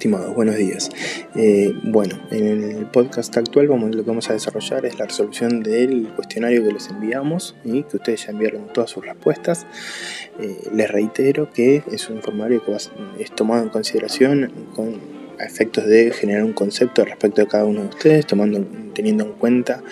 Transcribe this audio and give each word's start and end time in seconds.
estimados, 0.00 0.34
buenos 0.34 0.56
días. 0.56 0.88
Eh, 1.34 1.74
bueno, 1.82 2.18
en 2.30 2.64
el 2.64 2.86
podcast 2.86 3.36
actual 3.36 3.68
vamos, 3.68 3.94
lo 3.94 4.02
que 4.02 4.08
vamos 4.08 4.30
a 4.30 4.32
desarrollar 4.32 4.86
es 4.86 4.98
la 4.98 5.04
resolución 5.04 5.62
del 5.62 6.08
cuestionario 6.16 6.64
que 6.64 6.72
les 6.72 6.88
enviamos 6.88 7.54
y 7.66 7.82
que 7.82 7.98
ustedes 7.98 8.24
ya 8.24 8.30
enviaron 8.32 8.72
todas 8.72 8.88
sus 8.88 9.04
respuestas. 9.04 9.66
Eh, 10.38 10.70
les 10.72 10.90
reitero 10.90 11.52
que 11.52 11.82
es 11.92 12.08
un 12.08 12.22
formulario 12.22 12.64
que 12.64 12.74
es 13.18 13.30
tomado 13.34 13.62
en 13.62 13.68
consideración 13.68 14.50
con 14.74 14.98
efectos 15.38 15.84
de 15.84 16.12
generar 16.12 16.44
un 16.44 16.54
concepto 16.54 17.04
respecto 17.04 17.42
de 17.42 17.46
cada 17.46 17.66
uno 17.66 17.82
de 17.82 17.88
ustedes, 17.88 18.26
tomando, 18.26 18.66
teniendo 18.94 19.24
en 19.24 19.32
cuenta 19.32 19.82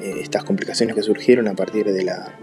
eh, 0.00 0.14
estas 0.22 0.42
complicaciones 0.42 0.96
que 0.96 1.04
surgieron 1.04 1.46
a 1.46 1.54
partir 1.54 1.84
de 1.84 2.02
la 2.02 2.36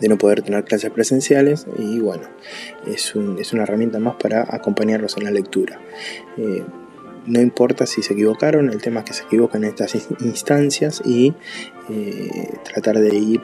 de 0.00 0.08
no 0.08 0.18
poder 0.18 0.42
tener 0.42 0.64
clases 0.64 0.90
presenciales 0.90 1.66
y 1.78 1.98
bueno, 2.00 2.28
es, 2.86 3.14
una 3.14 3.62
herramienta 3.62 3.98
más 3.98 4.16
para 4.16 4.46
acompañarlos 4.48 5.16
en 5.16 5.24
la 5.24 5.30
lectura. 5.30 5.80
Eh, 6.36 6.64
no 7.26 7.40
importa 7.40 7.86
si 7.86 8.02
se 8.02 8.12
equivocaron, 8.12 8.70
el 8.70 8.80
tema 8.80 9.00
es 9.00 9.06
que 9.06 9.12
se 9.12 9.24
equivocan 9.24 9.64
en 9.64 9.70
estas 9.70 9.94
instancias 10.20 11.02
y 11.04 11.34
eh, 11.90 12.50
tratar 12.64 12.98
de 13.00 13.16
ir 13.16 13.40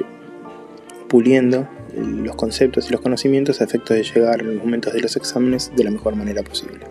puliendo 1.09 1.69
los 1.95 2.37
conceptos 2.37 2.89
y 2.89 2.93
los 2.93 3.01
conocimientos 3.01 3.61
a 3.61 3.65
efectos 3.65 3.97
de 3.97 4.03
llegar 4.03 4.41
en 4.41 4.55
los 4.55 4.65
momentos 4.65 4.93
de 4.93 5.01
los 5.01 5.17
exámenes 5.17 5.73
de 5.77 5.85
la 5.85 5.91
mejor 5.91 6.17
manera 6.17 6.43
posible. 6.43 6.87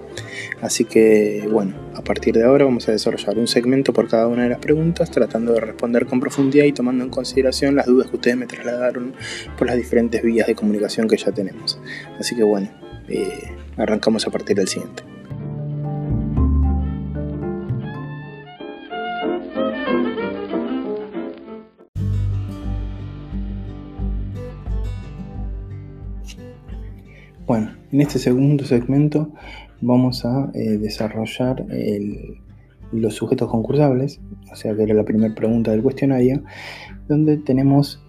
Así 0.61 0.85
que 0.85 1.47
bueno, 1.51 1.75
a 1.95 2.03
partir 2.03 2.35
de 2.35 2.43
ahora 2.43 2.65
vamos 2.65 2.87
a 2.87 2.91
desarrollar 2.91 3.37
un 3.37 3.47
segmento 3.47 3.93
por 3.93 4.07
cada 4.07 4.27
una 4.27 4.43
de 4.43 4.49
las 4.49 4.59
preguntas, 4.59 5.11
tratando 5.11 5.53
de 5.53 5.59
responder 5.59 6.05
con 6.05 6.19
profundidad 6.19 6.65
y 6.65 6.71
tomando 6.71 7.03
en 7.03 7.09
consideración 7.09 7.75
las 7.75 7.85
dudas 7.85 8.09
que 8.09 8.15
ustedes 8.15 8.37
me 8.37 8.47
trasladaron 8.47 9.13
por 9.57 9.67
las 9.67 9.75
diferentes 9.75 10.21
vías 10.21 10.47
de 10.47 10.55
comunicación 10.55 11.07
que 11.07 11.17
ya 11.17 11.31
tenemos. 11.31 11.79
Así 12.19 12.35
que 12.35 12.43
bueno, 12.43 12.69
eh, 13.07 13.51
arrancamos 13.77 14.27
a 14.27 14.31
partir 14.31 14.55
del 14.55 14.67
siguiente. 14.67 15.03
Bueno, 27.51 27.75
en 27.91 27.99
este 27.99 28.17
segundo 28.17 28.63
segmento 28.63 29.33
vamos 29.81 30.25
a 30.25 30.51
eh, 30.53 30.77
desarrollar 30.77 31.65
los 32.91 33.15
sujetos 33.15 33.49
concursables, 33.49 34.19
o 34.51 34.55
sea 34.55 34.75
que 34.75 34.83
era 34.83 34.93
la 34.93 35.03
primera 35.03 35.33
pregunta 35.33 35.71
del 35.71 35.81
cuestionario, 35.81 36.43
donde 37.07 37.37
tenemos 37.37 38.03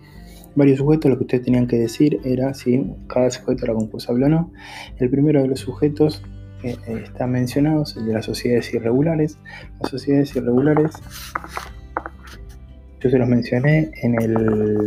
varios 0.54 0.78
sujetos, 0.78 1.10
lo 1.10 1.18
que 1.18 1.24
ustedes 1.24 1.44
tenían 1.44 1.66
que 1.66 1.76
decir 1.76 2.20
era 2.24 2.52
si 2.54 2.90
cada 3.06 3.30
sujeto 3.30 3.64
era 3.64 3.74
concursable 3.74 4.26
o 4.26 4.28
no. 4.28 4.52
El 4.98 5.10
primero 5.10 5.42
de 5.42 5.48
los 5.48 5.60
sujetos 5.60 6.22
que 6.60 6.70
eh, 6.70 6.78
está 7.04 7.26
mencionado 7.26 7.82
es 7.82 7.96
el 7.96 8.06
de 8.06 8.14
las 8.14 8.24
sociedades 8.24 8.72
irregulares. 8.74 9.38
Las 9.80 9.90
sociedades 9.90 10.34
irregulares, 10.36 10.92
yo 13.00 13.10
se 13.10 13.18
los 13.18 13.28
mencioné 13.28 13.90
en 14.02 14.20
el 14.20 14.86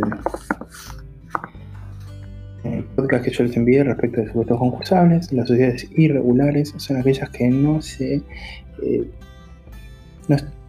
el 2.74 2.84
podcast 2.84 3.24
que 3.24 3.30
yo 3.30 3.44
les 3.44 3.56
envié 3.56 3.84
respecto 3.84 4.20
de 4.20 4.28
supuestos 4.28 4.58
concursables, 4.58 5.32
las 5.32 5.48
sociedades 5.48 5.88
irregulares 5.96 6.74
son 6.76 6.96
aquellas 6.98 7.30
que 7.30 7.48
no 7.48 7.82
se, 7.82 8.22
eh, 8.82 9.04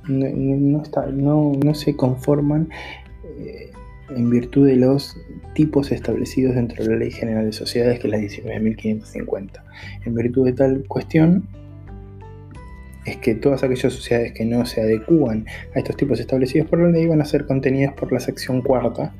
no, 0.08 1.74
se 1.74 1.96
conforman 1.96 2.70
eh, 3.40 3.72
en 4.10 4.30
virtud 4.30 4.68
de 4.68 4.76
los 4.78 5.18
tipos 5.54 5.92
establecidos 5.92 6.56
dentro 6.56 6.84
de 6.84 6.90
la 6.92 6.98
Ley 6.98 7.12
General 7.12 7.46
de 7.46 7.52
Sociedades, 7.52 8.00
que 8.00 8.08
es 8.08 8.12
la 8.12 8.20
19.550. 8.20 9.64
En 10.06 10.16
virtud 10.16 10.46
de 10.46 10.54
tal 10.54 10.84
cuestión, 10.88 11.48
es 13.08 13.18
que 13.18 13.36
todas 13.36 13.64
aquellas 13.64 13.94
sociedades 13.94 14.34
que 14.34 14.46
no 14.46 14.66
se 14.66 14.82
adecúan 14.82 15.46
a 15.74 15.80
estos 15.80 15.96
tipos 15.96 16.20
establecidos 16.20 16.70
por 16.70 16.80
la 16.80 16.90
ley 16.90 17.08
van 17.08 17.22
a 17.22 17.26
ser 17.26 17.46
contenidas 17.46 17.94
por 17.94 18.12
la 18.12 18.20
sección 18.20 18.62
cuarta, 18.62 19.14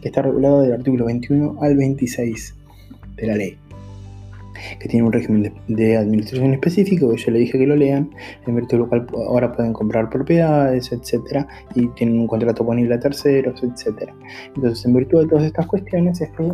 que 0.00 0.08
está 0.08 0.22
regulada 0.22 0.62
del 0.62 0.72
artículo 0.72 1.06
21 1.06 1.56
al 1.60 1.76
26 1.76 2.54
de 3.16 3.26
la 3.26 3.36
ley, 3.36 3.58
que 4.80 4.88
tiene 4.88 5.06
un 5.06 5.12
régimen 5.12 5.52
de, 5.68 5.96
administración 5.96 6.52
específico, 6.54 7.10
que 7.10 7.16
yo 7.16 7.30
le 7.30 7.40
dije 7.40 7.58
que 7.58 7.66
lo 7.66 7.76
lean, 7.76 8.10
en 8.46 8.56
virtud 8.56 8.72
de 8.72 8.78
lo 8.78 8.88
cual 8.88 9.06
ahora 9.28 9.52
pueden 9.52 9.72
comprar 9.72 10.08
propiedades, 10.10 10.92
etcétera, 10.92 11.46
y 11.74 11.86
tienen 11.88 12.20
un 12.20 12.26
contrato 12.26 12.64
ponible 12.64 12.94
a 12.94 13.00
terceros, 13.00 13.62
etcétera. 13.62 14.14
Entonces, 14.54 14.84
en 14.84 14.94
virtud 14.94 15.22
de 15.22 15.28
todas 15.28 15.44
estas 15.44 15.66
cuestiones, 15.66 16.20
es 16.20 16.30
que 16.30 16.52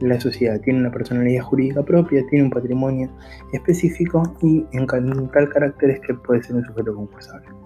la 0.00 0.20
sociedad 0.20 0.60
tiene 0.60 0.80
una 0.80 0.90
personalidad 0.90 1.44
jurídica 1.44 1.82
propia, 1.82 2.24
tiene 2.28 2.46
un 2.46 2.50
patrimonio 2.50 3.08
específico 3.52 4.22
y 4.42 4.64
en 4.72 4.86
tal 4.86 5.48
carácter 5.48 5.90
es 5.90 6.00
que 6.00 6.14
puede 6.14 6.42
ser 6.42 6.56
un 6.56 6.64
sujeto 6.64 6.94
concursable. 6.94 7.61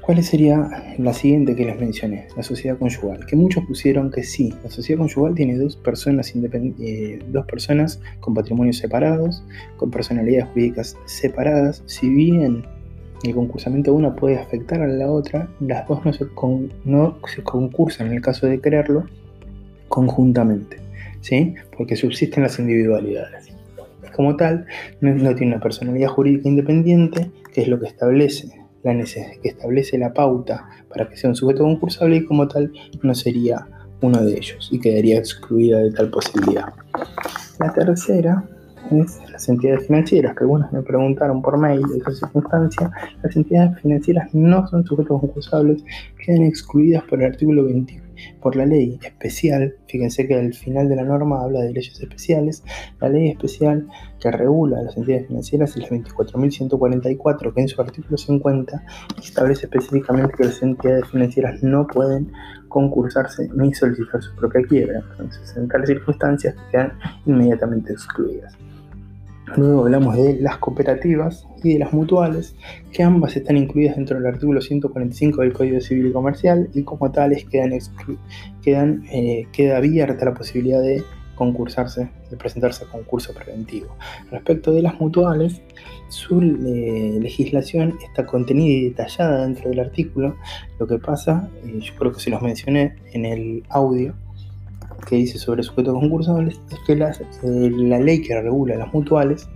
¿Cuál 0.00 0.22
sería 0.22 0.94
la 0.98 1.12
siguiente 1.12 1.56
que 1.56 1.64
les 1.64 1.78
mencioné? 1.78 2.28
La 2.36 2.42
sociedad 2.42 2.78
conyugal. 2.78 3.26
Que 3.26 3.34
muchos 3.34 3.64
pusieron 3.64 4.10
que 4.10 4.22
sí. 4.22 4.54
La 4.62 4.70
sociedad 4.70 5.00
conyugal 5.00 5.34
tiene 5.34 5.56
dos 5.56 5.76
personas, 5.76 6.32
eh, 6.34 7.18
dos 7.28 7.46
personas 7.46 8.00
con 8.20 8.34
patrimonios 8.34 8.78
separados, 8.78 9.42
con 9.76 9.90
personalidades 9.90 10.50
jurídicas 10.50 10.96
separadas. 11.06 11.82
Si 11.86 12.08
bien 12.08 12.64
el 13.24 13.34
concursamiento 13.34 13.92
una 13.94 14.14
puede 14.14 14.38
afectar 14.38 14.80
a 14.80 14.86
la 14.86 15.10
otra, 15.10 15.48
las 15.60 15.88
dos 15.88 16.04
no 16.04 16.12
se, 16.12 16.26
no 16.84 17.18
se 17.26 17.42
concursan 17.42 18.08
en 18.08 18.14
el 18.14 18.22
caso 18.22 18.46
de 18.46 18.60
quererlo 18.60 19.06
conjuntamente. 19.88 20.86
¿sí? 21.26 21.54
porque 21.76 21.96
subsisten 21.96 22.44
las 22.44 22.58
individualidades. 22.58 23.48
Como 24.14 24.36
tal, 24.36 24.66
no, 25.00 25.34
tiene 25.34 25.54
una 25.54 25.60
personalidad 25.60 26.08
jurídica 26.08 26.48
independiente, 26.48 27.30
que 27.52 27.62
es 27.62 27.68
lo 27.68 27.80
que 27.80 27.88
establece 27.88 28.65
que 29.42 29.48
establece 29.48 29.98
la 29.98 30.12
pauta 30.12 30.68
para 30.88 31.08
que 31.08 31.16
sea 31.16 31.30
un 31.30 31.36
sujeto 31.36 31.64
concursable 31.64 32.16
y 32.16 32.24
como 32.24 32.46
tal 32.46 32.72
no 33.02 33.14
sería 33.14 33.66
uno 34.00 34.22
de 34.22 34.34
ellos 34.34 34.68
y 34.70 34.78
quedaría 34.78 35.18
excluida 35.18 35.78
de 35.78 35.90
tal 35.90 36.10
posibilidad. 36.10 36.72
La 37.58 37.72
tercera 37.72 38.44
es 38.92 39.20
las 39.32 39.48
entidades 39.48 39.86
financieras, 39.86 40.36
que 40.36 40.44
algunos 40.44 40.70
me 40.72 40.82
preguntaron 40.82 41.42
por 41.42 41.58
mail 41.58 41.82
de 41.82 41.98
esa 41.98 42.12
circunstancia. 42.12 42.90
Las 43.22 43.34
entidades 43.34 43.80
financieras 43.80 44.32
no 44.32 44.66
son 44.68 44.84
sujetos 44.84 45.20
concursables, 45.20 45.82
quedan 46.24 46.42
excluidas 46.44 47.02
por 47.04 47.20
el 47.20 47.32
artículo 47.32 47.64
21 47.64 48.05
por 48.40 48.56
la 48.56 48.66
ley 48.66 48.98
especial, 49.02 49.74
fíjense 49.86 50.26
que 50.26 50.34
al 50.34 50.54
final 50.54 50.88
de 50.88 50.96
la 50.96 51.04
norma 51.04 51.42
habla 51.42 51.60
de 51.60 51.72
leyes 51.72 52.00
especiales, 52.00 52.62
la 53.00 53.08
ley 53.08 53.30
especial 53.30 53.86
que 54.20 54.30
regula 54.30 54.82
las 54.82 54.96
entidades 54.96 55.26
financieras 55.28 55.76
es 55.76 55.82
la 55.82 55.88
24.144, 55.88 57.54
que 57.54 57.60
en 57.60 57.68
su 57.68 57.80
artículo 57.80 58.16
50 58.16 58.82
establece 59.22 59.66
específicamente 59.66 60.34
que 60.36 60.44
las 60.44 60.62
entidades 60.62 61.08
financieras 61.08 61.62
no 61.62 61.86
pueden 61.86 62.32
concursarse 62.68 63.48
ni 63.54 63.74
solicitar 63.74 64.22
su 64.22 64.34
propia 64.36 64.62
quiebra, 64.62 65.02
entonces 65.12 65.56
en 65.56 65.68
tales 65.68 65.88
circunstancias 65.88 66.54
quedan 66.70 66.92
inmediatamente 67.24 67.92
excluidas. 67.92 68.56
Luego 69.54 69.82
hablamos 69.82 70.16
de 70.16 70.40
las 70.40 70.58
cooperativas 70.58 71.46
y 71.62 71.74
de 71.74 71.78
las 71.78 71.92
mutuales, 71.92 72.56
que 72.92 73.02
ambas 73.02 73.36
están 73.36 73.56
incluidas 73.56 73.96
dentro 73.96 74.16
del 74.16 74.26
artículo 74.26 74.60
145 74.60 75.42
del 75.42 75.52
Código 75.52 75.80
Civil 75.80 76.08
y 76.08 76.12
Comercial 76.12 76.68
y 76.74 76.82
como 76.82 77.12
tales 77.12 77.44
quedan, 77.44 77.78
quedan 78.62 79.04
eh, 79.12 79.46
queda 79.52 79.76
abierta 79.76 80.24
la 80.24 80.34
posibilidad 80.34 80.82
de 80.82 81.04
concursarse, 81.36 82.08
de 82.30 82.36
presentarse 82.36 82.84
a 82.84 82.88
concurso 82.88 83.32
preventivo. 83.32 83.94
Respecto 84.30 84.72
de 84.72 84.82
las 84.82 84.98
mutuales, 84.98 85.60
su 86.08 86.40
eh, 86.40 87.18
legislación 87.20 87.94
está 88.02 88.26
contenida 88.26 88.72
y 88.72 88.84
detallada 88.88 89.42
dentro 89.42 89.70
del 89.70 89.80
artículo. 89.80 90.36
Lo 90.80 90.86
que 90.86 90.98
pasa, 90.98 91.48
eh, 91.64 91.78
yo 91.80 91.94
creo 91.96 92.12
que 92.12 92.20
se 92.20 92.30
los 92.30 92.42
mencioné 92.42 92.96
en 93.12 93.24
el 93.26 93.62
audio, 93.68 94.14
que 95.08 95.16
dice 95.16 95.38
sobre 95.38 95.62
sujetos 95.62 95.94
concursables 95.94 96.60
es 96.70 96.78
que 96.86 96.92
eh, 96.92 97.70
la 97.70 97.98
ley 97.98 98.22
que 98.22 98.40
regula 98.40 98.76
las 98.76 98.92
mutuales 98.92 99.48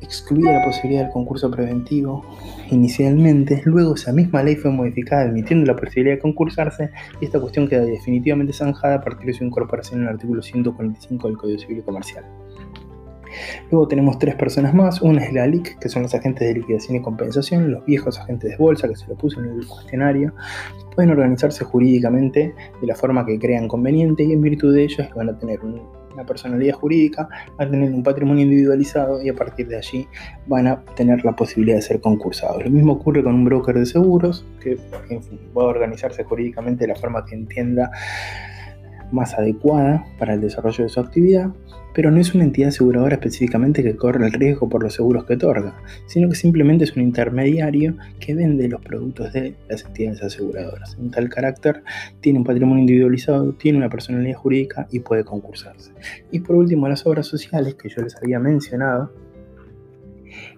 excluía 0.00 0.52
la 0.52 0.64
posibilidad 0.64 1.04
del 1.04 1.12
concurso 1.12 1.50
preventivo 1.50 2.24
inicialmente, 2.70 3.62
luego 3.64 3.94
esa 3.94 4.12
misma 4.12 4.42
ley 4.42 4.56
fue 4.56 4.70
modificada 4.70 5.22
admitiendo 5.22 5.66
la 5.66 5.76
posibilidad 5.76 6.16
de 6.16 6.20
concursarse 6.20 6.90
y 7.20 7.24
esta 7.24 7.40
cuestión 7.40 7.68
queda 7.68 7.84
definitivamente 7.84 8.52
zanjada 8.52 8.96
a 8.96 9.00
partir 9.00 9.26
de 9.26 9.32
su 9.32 9.44
incorporación 9.44 10.00
en 10.00 10.08
el 10.08 10.14
artículo 10.14 10.42
145 10.42 11.28
del 11.28 11.36
Código 11.36 11.58
Civil 11.58 11.78
y 11.78 11.82
Comercial. 11.82 12.24
Luego 13.70 13.88
tenemos 13.88 14.18
tres 14.18 14.34
personas 14.34 14.74
más. 14.74 15.02
Una 15.02 15.24
es 15.24 15.32
la 15.32 15.46
LIC, 15.46 15.78
que 15.78 15.88
son 15.88 16.02
los 16.02 16.14
agentes 16.14 16.46
de 16.46 16.54
liquidación 16.54 16.96
y 16.96 17.02
compensación, 17.02 17.70
los 17.70 17.84
viejos 17.84 18.18
agentes 18.18 18.50
de 18.50 18.56
bolsa 18.56 18.88
que 18.88 18.96
se 18.96 19.06
lo 19.06 19.16
puso 19.16 19.40
en 19.40 19.50
el 19.50 19.66
cuestionario. 19.66 20.34
Pueden 20.94 21.10
organizarse 21.10 21.64
jurídicamente 21.64 22.54
de 22.80 22.86
la 22.86 22.94
forma 22.94 23.24
que 23.26 23.38
crean 23.38 23.68
conveniente 23.68 24.24
y 24.24 24.32
en 24.32 24.40
virtud 24.40 24.74
de 24.74 24.84
ello 24.84 25.02
es 25.02 25.08
que 25.08 25.14
van 25.14 25.28
a 25.28 25.38
tener 25.38 25.60
una 25.60 26.24
personalidad 26.24 26.74
jurídica, 26.74 27.28
van 27.58 27.68
a 27.68 27.70
tener 27.70 27.92
un 27.92 28.02
patrimonio 28.02 28.44
individualizado 28.44 29.20
y 29.20 29.28
a 29.28 29.34
partir 29.34 29.66
de 29.68 29.76
allí 29.76 30.06
van 30.46 30.68
a 30.68 30.84
tener 30.94 31.24
la 31.24 31.34
posibilidad 31.34 31.76
de 31.76 31.82
ser 31.82 32.00
concursados. 32.00 32.64
Lo 32.64 32.70
mismo 32.70 32.92
ocurre 32.92 33.24
con 33.24 33.34
un 33.34 33.44
broker 33.44 33.76
de 33.76 33.86
seguros 33.86 34.46
que 34.60 34.76
va 35.56 35.62
a 35.62 35.66
organizarse 35.66 36.22
jurídicamente 36.24 36.84
de 36.84 36.88
la 36.88 36.96
forma 36.96 37.24
que 37.24 37.34
entienda 37.34 37.90
más 39.12 39.34
adecuada 39.34 40.04
para 40.18 40.34
el 40.34 40.40
desarrollo 40.40 40.84
de 40.84 40.90
su 40.90 41.00
actividad, 41.00 41.50
pero 41.94 42.10
no 42.10 42.20
es 42.20 42.34
una 42.34 42.44
entidad 42.44 42.68
aseguradora 42.68 43.14
específicamente 43.14 43.82
que 43.82 43.96
corre 43.96 44.26
el 44.26 44.32
riesgo 44.32 44.68
por 44.68 44.82
los 44.82 44.94
seguros 44.94 45.24
que 45.24 45.34
otorga, 45.34 45.76
sino 46.06 46.28
que 46.28 46.34
simplemente 46.34 46.84
es 46.84 46.96
un 46.96 47.02
intermediario 47.02 47.96
que 48.18 48.34
vende 48.34 48.68
los 48.68 48.80
productos 48.80 49.32
de 49.32 49.54
las 49.68 49.84
entidades 49.84 50.22
aseguradoras. 50.22 50.96
En 50.98 51.10
tal 51.10 51.28
carácter, 51.28 51.82
tiene 52.20 52.40
un 52.40 52.44
patrimonio 52.44 52.80
individualizado, 52.80 53.52
tiene 53.54 53.78
una 53.78 53.88
personalidad 53.88 54.36
jurídica 54.36 54.88
y 54.90 55.00
puede 55.00 55.24
concursarse. 55.24 55.92
Y 56.32 56.40
por 56.40 56.56
último, 56.56 56.88
las 56.88 57.06
obras 57.06 57.26
sociales 57.26 57.76
que 57.76 57.88
yo 57.88 58.02
les 58.02 58.16
había 58.16 58.40
mencionado, 58.40 59.12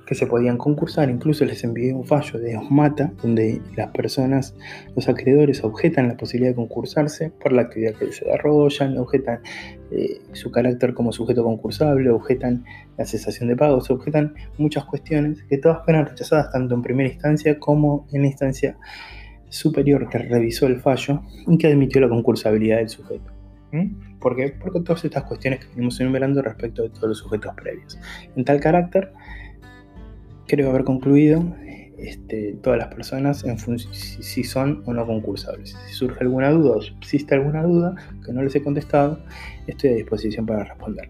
que 0.07 0.15
se 0.15 0.27
podían 0.27 0.57
concursar, 0.57 1.11
incluso 1.11 1.45
les 1.45 1.65
envié 1.65 1.93
un 1.93 2.05
fallo 2.05 2.39
de 2.39 2.57
Osmata, 2.57 3.13
donde 3.23 3.61
las 3.77 3.89
personas, 3.91 4.55
los 4.95 5.09
acreedores 5.09 5.65
objetan 5.65 6.09
la 6.09 6.17
posibilidad 6.17 6.53
de 6.53 6.57
concursarse 6.57 7.31
por 7.31 7.53
la 7.53 7.63
actividad 7.63 7.95
que 7.95 8.07
desarrollan, 8.07 8.97
objetan 8.99 9.41
eh, 9.91 10.21
su 10.33 10.51
carácter 10.53 10.95
como 10.95 11.13
sujeto 11.13 11.43
concursable, 11.43 12.09
objetan 12.11 12.65
la 12.97 13.05
cesación 13.05 13.49
de 13.49 13.57
pagos, 13.57 13.91
objetan 13.91 14.35
muchas 14.59 14.85
cuestiones 14.85 15.43
que 15.45 15.59
todas 15.59 15.85
fueron 15.85 16.07
rechazadas 16.07 16.53
tanto 16.53 16.75
en 16.75 16.83
primera 16.83 17.09
instancia 17.09 17.59
como 17.59 18.07
en 18.13 18.23
la 18.23 18.29
instancia 18.29 18.79
superior 19.49 20.09
que 20.09 20.19
revisó 20.19 20.67
el 20.67 20.81
fallo 20.81 21.23
y 21.47 21.59
que 21.59 21.67
admitió 21.67 22.01
la 22.01 22.09
concursabilidad 22.09 22.79
del 22.79 22.89
sujeto. 22.89 23.33
¿Por 24.21 24.37
qué? 24.37 24.55
Porque 24.59 24.81
todas 24.81 25.05
estas 25.05 25.25
cuestiones 25.25 25.61
que 25.61 25.69
venimos 25.69 26.01
enumerando 26.01 26.41
respecto 26.41 26.83
de 26.83 26.91
todos 26.91 27.09
los 27.09 27.19
sujetos 27.19 27.55
previos. 27.55 27.99
En 28.35 28.45
tal 28.45 28.61
carácter, 28.61 29.13
creo 30.47 30.71
haber 30.71 30.85
concluido 30.85 31.45
este, 31.99 32.57
todas 32.63 32.79
las 32.79 32.95
personas 32.95 33.45
en 33.45 33.59
si, 33.59 34.45
son 34.45 34.83
o 34.87 34.93
no 34.93 35.07
concursables. 35.07 35.77
Si 35.89 35.95
surge 35.95 36.23
alguna 36.23 36.51
duda 36.51 36.77
o 36.77 36.83
existe 36.83 37.35
alguna 37.35 37.63
duda 37.63 37.95
que 38.25 38.33
no 38.33 38.43
les 38.43 38.55
he 38.55 38.63
contestado, 38.63 39.19
estoy 39.67 39.91
a 39.91 39.95
disposición 39.95 40.47
para 40.47 40.65
responder. 40.65 41.09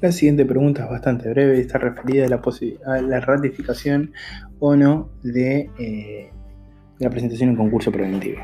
La 0.00 0.12
siguiente 0.12 0.44
pregunta 0.44 0.84
es 0.84 0.90
bastante 0.90 1.30
breve 1.30 1.56
y 1.56 1.60
está 1.60 1.78
referida 1.78 2.26
a 2.26 2.28
la, 2.28 2.42
a 2.86 3.00
la 3.00 3.20
ratificación 3.20 4.12
o 4.58 4.76
no 4.76 5.08
de 5.22 5.70
eh, 5.78 6.30
la 6.98 7.08
presentación 7.08 7.50
en 7.50 7.56
concurso 7.56 7.90
preventivo. 7.90 8.40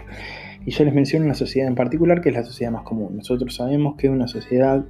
Y 0.67 0.71
yo 0.73 0.85
les 0.85 0.95
menciono 0.95 1.25
una 1.25 1.35
sociedad 1.35 1.69
en 1.69 1.75
particular 1.75 2.21
que 2.21 2.29
es 2.29 2.35
la 2.35 2.45
sociedad 2.45 2.73
más 2.73 2.83
común. 2.83 3.17
Nosotros 3.17 3.55
sabemos 3.55 3.97
que 3.97 4.09
una 4.09 4.29
sociedad 4.29 4.85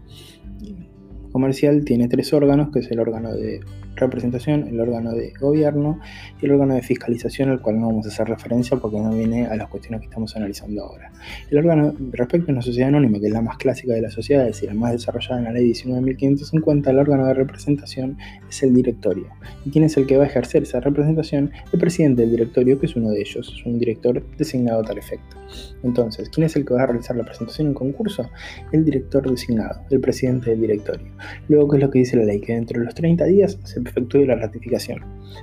comercial 1.33 1.85
tiene 1.85 2.09
tres 2.09 2.33
órganos, 2.33 2.71
que 2.71 2.81
es 2.81 2.91
el 2.91 2.99
órgano 2.99 3.33
de 3.33 3.61
representación, 4.01 4.67
el 4.69 4.81
órgano 4.81 5.13
de 5.13 5.33
gobierno 5.39 6.01
y 6.41 6.47
el 6.47 6.53
órgano 6.53 6.75
de 6.75 6.83
fiscalización, 6.83 7.51
al 7.51 7.61
cual 7.61 7.81
no 7.81 7.89
vamos 7.89 8.07
a 8.07 8.09
hacer 8.09 8.29
referencia 8.29 8.77
porque 8.77 8.99
no 8.99 9.15
viene 9.15 9.47
a 9.47 9.57
las 9.57 9.69
cuestiones 9.69 10.01
que 10.01 10.07
estamos 10.07 10.35
analizando 10.37 10.85
ahora. 10.85 11.13
El 11.51 11.59
órgano 11.59 11.95
respecto 12.13 12.51
a 12.51 12.53
una 12.53 12.63
sociedad 12.63 12.89
anónima, 12.89 13.19
que 13.21 13.27
es 13.27 13.33
la 13.33 13.43
más 13.43 13.57
clásica 13.57 13.93
de 13.93 14.03
las 14.03 14.13
sociedades 14.13 14.63
y 14.63 14.67
la 14.67 14.75
más 14.75 14.93
desarrollada 14.93 15.39
en 15.39 15.45
la 15.45 15.53
ley 15.53 15.71
19.550, 15.71 16.89
el 16.89 16.99
órgano 16.99 17.27
de 17.27 17.35
representación 17.35 18.19
es 18.49 18.63
el 18.63 18.75
directorio. 18.75 19.27
¿Y 19.65 19.71
quién 19.71 19.85
es 19.85 19.97
el 19.97 20.07
que 20.07 20.17
va 20.17 20.25
a 20.25 20.27
ejercer 20.27 20.63
esa 20.63 20.81
representación? 20.81 21.51
El 21.73 21.79
presidente 21.79 22.23
del 22.23 22.31
directorio, 22.33 22.79
que 22.79 22.87
es 22.87 22.97
uno 22.97 23.11
de 23.11 23.21
ellos, 23.21 23.55
es 23.57 23.67
un 23.67 23.79
director 23.79 24.23
designado 24.37 24.81
a 24.81 24.85
tal 24.85 24.99
efecto. 24.99 25.37
Entonces, 25.83 26.29
¿quién 26.29 26.47
es 26.47 26.57
el 26.57 26.65
que 26.65 26.75
va 26.75 26.83
a 26.83 26.87
realizar 26.87 27.17
la 27.17 27.25
presentación 27.25 27.69
en 27.69 27.75
concurso? 27.75 28.31
El 28.73 28.85
director 28.85 29.29
designado, 29.29 29.81
el 29.91 30.01
presidente 30.01 30.51
del 30.51 30.61
directorio. 30.61 31.07
Luego, 31.49 31.69
¿qué 31.69 31.77
es 31.79 31.83
lo 31.83 31.91
que 31.91 31.99
dice 32.01 32.17
la 32.17 32.25
ley? 32.25 32.41
Que 32.41 32.55
dentro 32.55 32.79
de 32.79 32.87
los 32.87 32.95
30 32.95 33.25
días 33.25 33.59
se 33.65 33.81
efectúe 33.91 34.25
la 34.25 34.37
ratificación. 34.37 35.01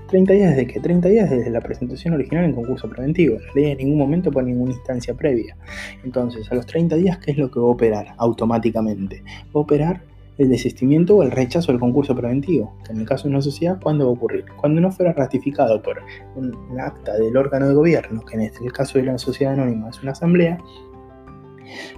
¿30 0.09 0.33
días 0.33 0.49
desde 0.51 0.67
qué? 0.67 0.79
30 0.79 1.09
días 1.09 1.29
desde 1.29 1.49
la 1.49 1.61
presentación 1.61 2.13
original 2.13 2.45
en 2.45 2.53
concurso 2.53 2.89
preventivo. 2.89 3.37
La 3.39 3.53
ley 3.55 3.71
en 3.71 3.77
ningún 3.77 3.97
momento 3.97 4.31
pone 4.31 4.51
ninguna 4.51 4.71
instancia 4.71 5.13
previa. 5.13 5.55
Entonces, 6.03 6.51
a 6.51 6.55
los 6.55 6.65
30 6.65 6.95
días, 6.95 7.17
¿qué 7.19 7.31
es 7.31 7.37
lo 7.37 7.51
que 7.51 7.59
va 7.59 7.67
a 7.67 7.69
operar 7.69 8.15
automáticamente? 8.17 9.23
Va 9.55 9.59
a 9.59 9.59
operar 9.59 10.01
el 10.37 10.49
desistimiento 10.49 11.17
o 11.17 11.23
el 11.23 11.31
rechazo 11.31 11.71
del 11.71 11.79
concurso 11.79 12.15
preventivo, 12.15 12.75
que 12.85 12.93
en 12.93 12.99
el 12.99 13.07
caso 13.07 13.23
de 13.23 13.29
una 13.31 13.41
sociedad, 13.41 13.79
¿cuándo 13.81 14.05
va 14.05 14.11
a 14.11 14.13
ocurrir? 14.13 14.45
Cuando 14.59 14.81
no 14.81 14.91
fuera 14.91 15.13
ratificado 15.13 15.81
por 15.81 16.01
un, 16.35 16.55
acta 16.79 17.17
del 17.17 17.35
órgano 17.35 17.67
de 17.67 17.73
gobierno, 17.73 18.23
que 18.23 18.35
en 18.35 18.41
este 18.41 18.65
caso 18.67 18.99
de 18.99 19.05
la 19.05 19.17
sociedad 19.17 19.53
anónima 19.53 19.89
es 19.89 20.01
una 20.01 20.11
asamblea, 20.11 20.59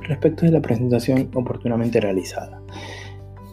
respecto 0.07 0.45
de 0.45 0.51
la 0.51 0.61
presentación 0.61 1.29
oportunamente 1.33 1.99
realizada. 1.99 2.61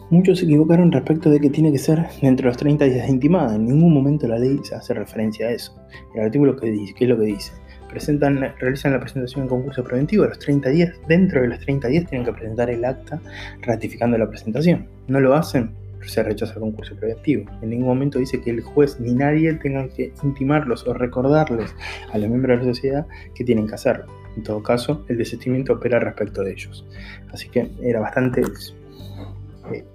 Muchos 0.09 0.39
se 0.39 0.45
equivocaron 0.45 0.89
respecto 0.89 1.29
de 1.29 1.37
que 1.37 1.49
tiene 1.49 1.69
que 1.69 1.77
ser 1.77 2.05
dentro 2.21 2.45
de 2.45 2.51
los 2.51 2.57
30 2.57 2.85
días 2.85 3.05
de 3.07 3.11
intimada. 3.11 3.55
En 3.55 3.65
ningún 3.65 3.93
momento 3.93 4.25
la 4.25 4.39
ley 4.39 4.57
se 4.63 4.73
hace 4.73 4.93
referencia 4.93 5.47
a 5.47 5.51
eso. 5.51 5.75
El 6.15 6.21
artículo 6.21 6.55
que 6.55 6.71
dice, 6.71 6.93
¿qué 6.93 7.03
es 7.03 7.09
lo 7.09 7.17
que 7.19 7.25
dice? 7.25 7.51
Presentan, 7.89 8.53
realizan 8.57 8.93
la 8.93 9.01
presentación 9.01 9.43
en 9.43 9.49
concurso 9.49 9.83
preventivo 9.83 10.23
a 10.23 10.29
los 10.29 10.39
30 10.39 10.69
días. 10.69 10.93
Dentro 11.09 11.41
de 11.41 11.49
los 11.49 11.59
30 11.59 11.89
días 11.89 12.05
tienen 12.05 12.25
que 12.25 12.31
presentar 12.31 12.69
el 12.69 12.85
acta 12.85 13.19
ratificando 13.63 14.17
la 14.17 14.29
presentación. 14.29 14.87
No 15.09 15.19
lo 15.19 15.35
hacen, 15.35 15.71
se 16.05 16.23
rechaza 16.23 16.53
el 16.53 16.61
concurso 16.61 16.95
preventivo. 16.95 17.51
En 17.61 17.71
ningún 17.71 17.89
momento 17.89 18.17
dice 18.17 18.39
que 18.39 18.51
el 18.51 18.61
juez 18.61 19.01
ni 19.01 19.13
nadie 19.13 19.53
tenga 19.55 19.89
que 19.89 20.13
intimarlos 20.23 20.87
o 20.87 20.93
recordarles 20.93 21.75
a 22.13 22.17
los 22.17 22.29
miembros 22.29 22.61
de 22.61 22.65
la 22.65 22.73
sociedad 22.73 23.07
que 23.35 23.43
tienen 23.43 23.67
que 23.67 23.75
hacerlo. 23.75 24.05
En 24.37 24.43
todo 24.43 24.63
caso, 24.63 25.03
el 25.09 25.17
desistimiento 25.17 25.73
opera 25.73 25.99
respecto 25.99 26.43
de 26.43 26.51
ellos. 26.51 26.85
Así 27.33 27.49
que 27.49 27.71
era 27.81 27.99
bastante 27.99 28.41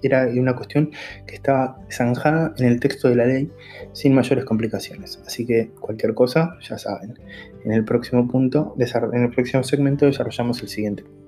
era 0.01 0.27
una 0.27 0.55
cuestión 0.55 0.91
que 1.27 1.35
estaba 1.35 1.77
zanjada 1.91 2.53
en 2.57 2.65
el 2.65 2.79
texto 2.79 3.09
de 3.09 3.15
la 3.15 3.25
ley 3.25 3.51
sin 3.93 4.13
mayores 4.13 4.45
complicaciones. 4.45 5.21
Así 5.25 5.45
que 5.45 5.71
cualquier 5.79 6.13
cosa, 6.13 6.57
ya 6.61 6.77
saben, 6.77 7.19
en 7.65 7.71
el 7.71 7.85
próximo 7.85 8.27
punto, 8.27 8.75
en 8.77 9.23
el 9.23 9.29
próximo 9.31 9.63
segmento 9.63 10.05
desarrollamos 10.05 10.61
el 10.61 10.67
siguiente 10.67 11.03
punto. 11.03 11.23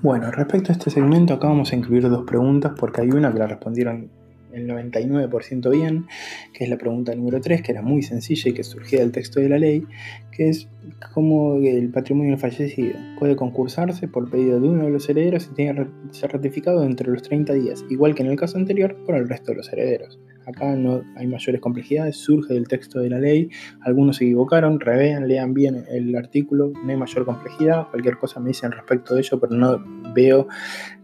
Bueno, 0.00 0.30
respecto 0.30 0.70
a 0.70 0.74
este 0.74 0.90
segmento 0.90 1.34
acá 1.34 1.48
vamos 1.48 1.72
a 1.72 1.76
incluir 1.76 2.08
dos 2.08 2.24
preguntas 2.24 2.72
porque 2.78 3.00
hay 3.00 3.10
una 3.10 3.32
que 3.32 3.38
la 3.40 3.48
respondieron 3.48 4.10
el 4.58 4.68
99% 4.68 5.70
bien, 5.70 6.06
que 6.52 6.64
es 6.64 6.70
la 6.70 6.78
pregunta 6.78 7.14
número 7.14 7.40
3, 7.40 7.62
que 7.62 7.72
era 7.72 7.82
muy 7.82 8.02
sencilla 8.02 8.50
y 8.50 8.54
que 8.54 8.64
surgía 8.64 9.00
del 9.00 9.12
texto 9.12 9.40
de 9.40 9.48
la 9.48 9.58
ley, 9.58 9.86
que 10.30 10.48
es 10.48 10.68
cómo 11.12 11.56
el 11.56 11.90
patrimonio 11.90 12.36
fallecido 12.38 12.94
puede 13.18 13.36
concursarse 13.36 14.08
por 14.08 14.30
pedido 14.30 14.60
de 14.60 14.68
uno 14.68 14.84
de 14.84 14.90
los 14.90 15.08
herederos 15.08 15.48
y 15.50 15.54
tiene 15.54 15.74
que 15.74 15.88
ser 16.10 16.32
ratificado 16.32 16.80
dentro 16.80 17.06
de 17.06 17.14
los 17.14 17.22
30 17.22 17.54
días, 17.54 17.84
igual 17.90 18.14
que 18.14 18.22
en 18.22 18.30
el 18.30 18.36
caso 18.36 18.58
anterior 18.58 18.96
por 19.04 19.16
el 19.16 19.28
resto 19.28 19.52
de 19.52 19.56
los 19.56 19.72
herederos. 19.72 20.18
Acá 20.46 20.74
no 20.76 21.02
hay 21.16 21.26
mayores 21.26 21.60
complejidades, 21.60 22.16
surge 22.16 22.54
del 22.54 22.68
texto 22.68 23.00
de 23.00 23.10
la 23.10 23.18
ley, 23.18 23.50
algunos 23.82 24.16
se 24.16 24.24
equivocaron, 24.24 24.80
revean, 24.80 25.28
lean 25.28 25.52
bien 25.52 25.84
el 25.90 26.16
artículo, 26.16 26.72
no 26.72 26.90
hay 26.90 26.96
mayor 26.96 27.26
complejidad, 27.26 27.88
cualquier 27.90 28.16
cosa 28.16 28.40
me 28.40 28.48
dicen 28.48 28.72
respecto 28.72 29.14
de 29.14 29.20
ello, 29.20 29.38
pero 29.38 29.54
no 29.54 29.84
veo 30.14 30.48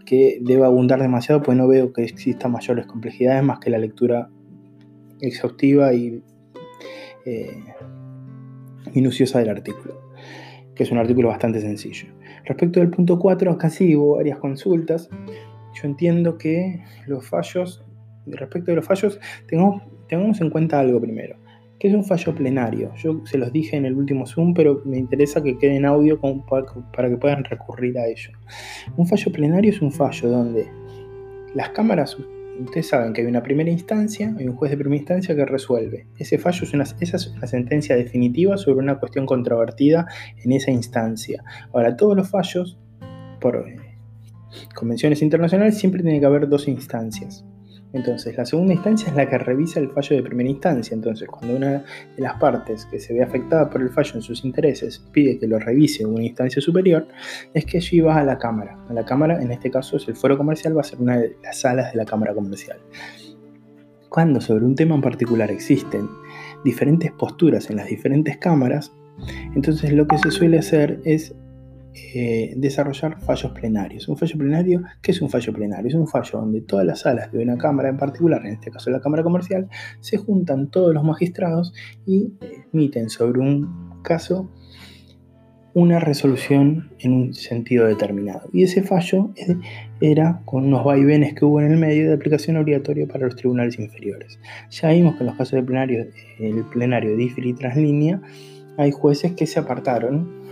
que 0.05 0.39
deba 0.41 0.67
abundar 0.67 1.01
demasiado, 1.01 1.43
pues 1.43 1.57
no 1.57 1.67
veo 1.69 1.93
que 1.93 2.03
existan 2.03 2.53
mayores 2.53 2.87
complejidades 2.87 3.43
más 3.43 3.59
que 3.59 3.71
la 3.71 3.79
lectura 3.79 4.29
exhaustiva 5.21 5.93
y 5.95 6.23
eh, 7.25 7.65
minuciosa 8.95 9.39
del 9.39 9.51
artículo, 9.51 10.13
que 10.75 10.83
es 10.83 10.91
un 10.91 10.99
artículo 10.99 11.29
bastante 11.29 11.61
sencillo. 11.61 12.09
Respecto 12.45 12.81
del 12.81 12.91
punto 12.91 13.19
4, 13.19 13.51
acá 13.53 13.71
sí 13.71 13.97
hubo 13.97 14.17
varias 14.17 14.39
consultas. 14.39 15.09
Yo 15.75 15.89
entiendo 15.89 16.37
que 16.37 16.83
los 17.07 17.27
fallos, 17.27 17.85
respecto 18.27 18.71
de 18.71 18.77
los 18.77 18.85
fallos, 18.87 19.19
tengamos 19.47 20.41
en 20.41 20.51
cuenta 20.51 20.79
algo 20.79 21.01
primero 21.01 21.44
que 21.79 21.89
es 21.89 21.95
un 21.95 22.05
fallo 22.05 22.35
plenario. 22.35 22.93
Yo 22.97 23.21
se 23.27 23.39
los 23.39 23.53
dije 23.53 23.77
en 23.77 23.87
el 23.87 23.95
último 23.95 24.27
Zoom, 24.27 24.55
pero 24.55 24.83
me 24.85 24.99
interesa 24.99 25.43
que 25.43 25.59
quede 25.59 25.77
en 25.77 25.85
audio 25.85 26.21
para 26.21 27.09
que 27.09 27.17
puedan 27.17 27.45
recurrir 27.45 27.99
a 27.99 28.07
ello. 28.07 28.31
Un 28.97 29.07
fallo 29.07 29.33
plenario 29.33 29.71
es 29.71 29.83
un 29.83 29.93
fallo 29.93 30.29
donde 30.29 30.69
las 31.55 31.71
cámaras, 31.71 32.17
ustedes 32.61 32.89
saben 32.89 33.13
que 33.13 33.21
hay 33.23 33.27
una 33.27 33.43
primera 33.43 33.71
instancia, 33.71 34.35
hay 34.39 34.47
un 34.47 34.57
juez 34.57 34.71
de 34.71 34.77
primera 34.77 34.99
instancia 34.99 35.35
que 35.35 35.45
resuelve. 35.45 36.07
Ese 36.19 36.39
fallo 36.39 36.65
es 36.65 36.73
una, 36.73 36.85
esa 36.85 37.17
es 37.17 37.27
una 37.29 37.47
sentencia 37.47 37.97
definitiva 37.97 38.57
sobre 38.57 38.79
una 38.79 38.99
cuestión 38.99 39.27
controvertida 39.27 40.07
en 40.43 40.53
esa 40.53 40.71
instancia. 40.71 41.43
Ahora, 41.73 41.97
todos 41.97 42.17
los 42.17 42.29
fallos, 42.29 42.79
por 43.41 43.69
eh, 43.69 43.77
convenciones 44.75 45.23
internacionales, 45.23 45.79
siempre 45.79 46.03
tiene 46.03 46.21
que 46.21 46.27
haber 46.27 46.49
dos 46.49 46.69
instancias. 46.69 47.45
Entonces, 47.95 48.37
la 48.37 48.45
segunda 48.45 48.75
instancia 48.75 49.09
es 49.09 49.15
la 49.15 49.29
que 49.29 49.39
revisa 49.39 49.79
el 49.79 49.89
fallo 49.89 50.17
de 50.17 50.23
primera 50.23 50.51
instancia. 50.51 50.95
Entonces, 50.95 51.29
cuando 51.29 51.57
una 51.57 51.85
de 52.17 52.23
las 52.23 52.35
partes 52.41 52.87
que 52.87 52.99
se 52.99 53.15
ve 53.15 53.23
afectada 53.23 53.71
por 53.71 53.81
el 53.81 53.89
fallo 53.89 54.17
en 54.17 54.23
sus 54.23 54.45
intereses 54.45 54.99
pide 55.13 55.39
que 55.39 55.47
lo 55.47 55.61
revise 55.61 56.05
una 56.05 56.25
instancia 56.25 56.61
superior, 56.61 57.07
es 57.55 57.65
que 57.65 57.79
allí 57.79 58.01
va 58.01 58.19
a 58.19 58.25
la 58.25 58.37
Cámara. 58.37 58.77
A 58.89 58.93
la 58.93 59.05
Cámara, 59.05 59.41
en 59.41 59.53
este 59.53 59.71
caso, 59.71 59.97
es 59.97 60.09
el 60.09 60.17
foro 60.17 60.37
comercial, 60.37 60.77
va 60.77 60.81
a 60.81 60.85
ser 60.85 61.01
una 61.01 61.19
de 61.19 61.37
las 61.43 61.61
salas 61.61 61.93
de 61.93 61.99
la 61.99 62.05
Cámara 62.05 62.35
Comercial. 62.35 62.79
Cuando 64.09 64.41
sobre 64.41 64.65
un 64.65 64.75
tema 64.75 64.97
en 64.97 65.01
particular 65.01 65.53
existen 65.53 66.09
diferentes 66.65 67.13
posturas 67.13 67.71
en 67.71 67.77
las 67.77 67.87
diferentes 67.87 68.37
cámaras, 68.39 68.93
entonces 69.55 69.93
lo 69.93 70.09
que 70.09 70.19
se 70.19 70.33
suele 70.33 70.59
hacer 70.59 71.01
es 71.05 71.35
eh, 71.95 72.55
desarrollar 72.57 73.21
fallos 73.21 73.53
plenarios. 73.53 74.09
Un 74.09 74.17
fallo 74.17 74.37
plenario, 74.37 74.83
¿qué 75.01 75.13
es 75.13 75.23
un 75.23 75.31
fallo 75.31 75.53
plenario? 75.53 75.89
Es 75.89 75.95
un 75.95 76.09
fallo 76.09 76.41
donde 76.41 76.61
todas 76.61 76.85
las 76.85 77.01
salas 77.01 77.31
de 77.31 77.43
una 77.43 77.57
cámara 77.57 77.89
en 77.89 77.97
particular, 77.97 78.45
en 78.45 78.55
este 78.55 78.71
caso 78.71 78.91
la 78.91 79.01
Cámara 79.01 79.23
Comercial, 79.23 79.69
se 80.01 80.17
juntan 80.17 80.71
todos 80.71 80.93
los 80.93 81.05
magistrados 81.05 81.73
y 82.05 82.33
emiten 82.73 83.11
sobre 83.11 83.41
un 83.41 84.01
caso 84.03 84.51
una 85.75 85.99
resolución 85.99 86.91
en 87.01 87.13
un 87.13 87.35
sentido 87.35 87.87
determinado. 87.87 88.49
Y 88.53 88.63
ese 88.63 88.83
fallo 88.83 89.31
era 90.01 90.41
con 90.45 90.67
unos 90.67 90.85
vaivenes 90.85 91.35
que 91.35 91.45
hubo 91.45 91.61
en 91.61 91.73
el 91.73 91.79
medio 91.79 92.09
de 92.09 92.15
aplicación 92.15 92.57
obligatoria 92.57 93.07
para 93.07 93.27
los 93.27 93.35
tribunales 93.35 93.79
inferiores. 93.79 94.39
Ya 94.71 94.91
vimos 94.91 95.15
que 95.15 95.21
en 95.21 95.27
los 95.27 95.37
casos 95.37 95.53
de 95.53 95.63
plenario, 95.65 96.07
el 96.39 96.65
plenario 96.73 97.17
de 97.17 97.25
y 97.37 97.53
translínea, 97.55 98.21
hay 98.77 98.93
jueces 98.93 99.33
que 99.33 99.47
se 99.47 99.59
apartaron 99.59 100.44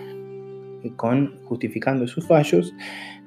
con, 0.90 1.38
justificando 1.44 2.06
sus 2.06 2.26
fallos 2.26 2.74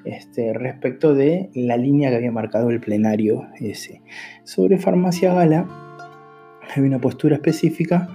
este, 0.04 0.54
respecto 0.54 1.16
de 1.16 1.50
la 1.56 1.78
línea 1.78 2.10
que 2.10 2.18
había 2.18 2.32
marcado 2.32 2.70
el 2.70 2.80
plenario 2.80 3.48
ese. 3.60 4.02
Sobre 4.44 4.78
farmacia 4.78 5.34
gala 5.34 5.68
hay 6.76 6.84
una 6.84 7.00
postura 7.00 7.36
específica 7.36 8.10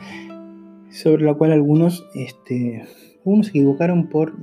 sobre 0.90 1.24
la 1.24 1.34
cual 1.34 1.52
algunos 1.52 2.06
este, 2.14 2.84
unos 3.24 3.46
se 3.46 3.50
equivocaron 3.50 4.08
por 4.08 4.34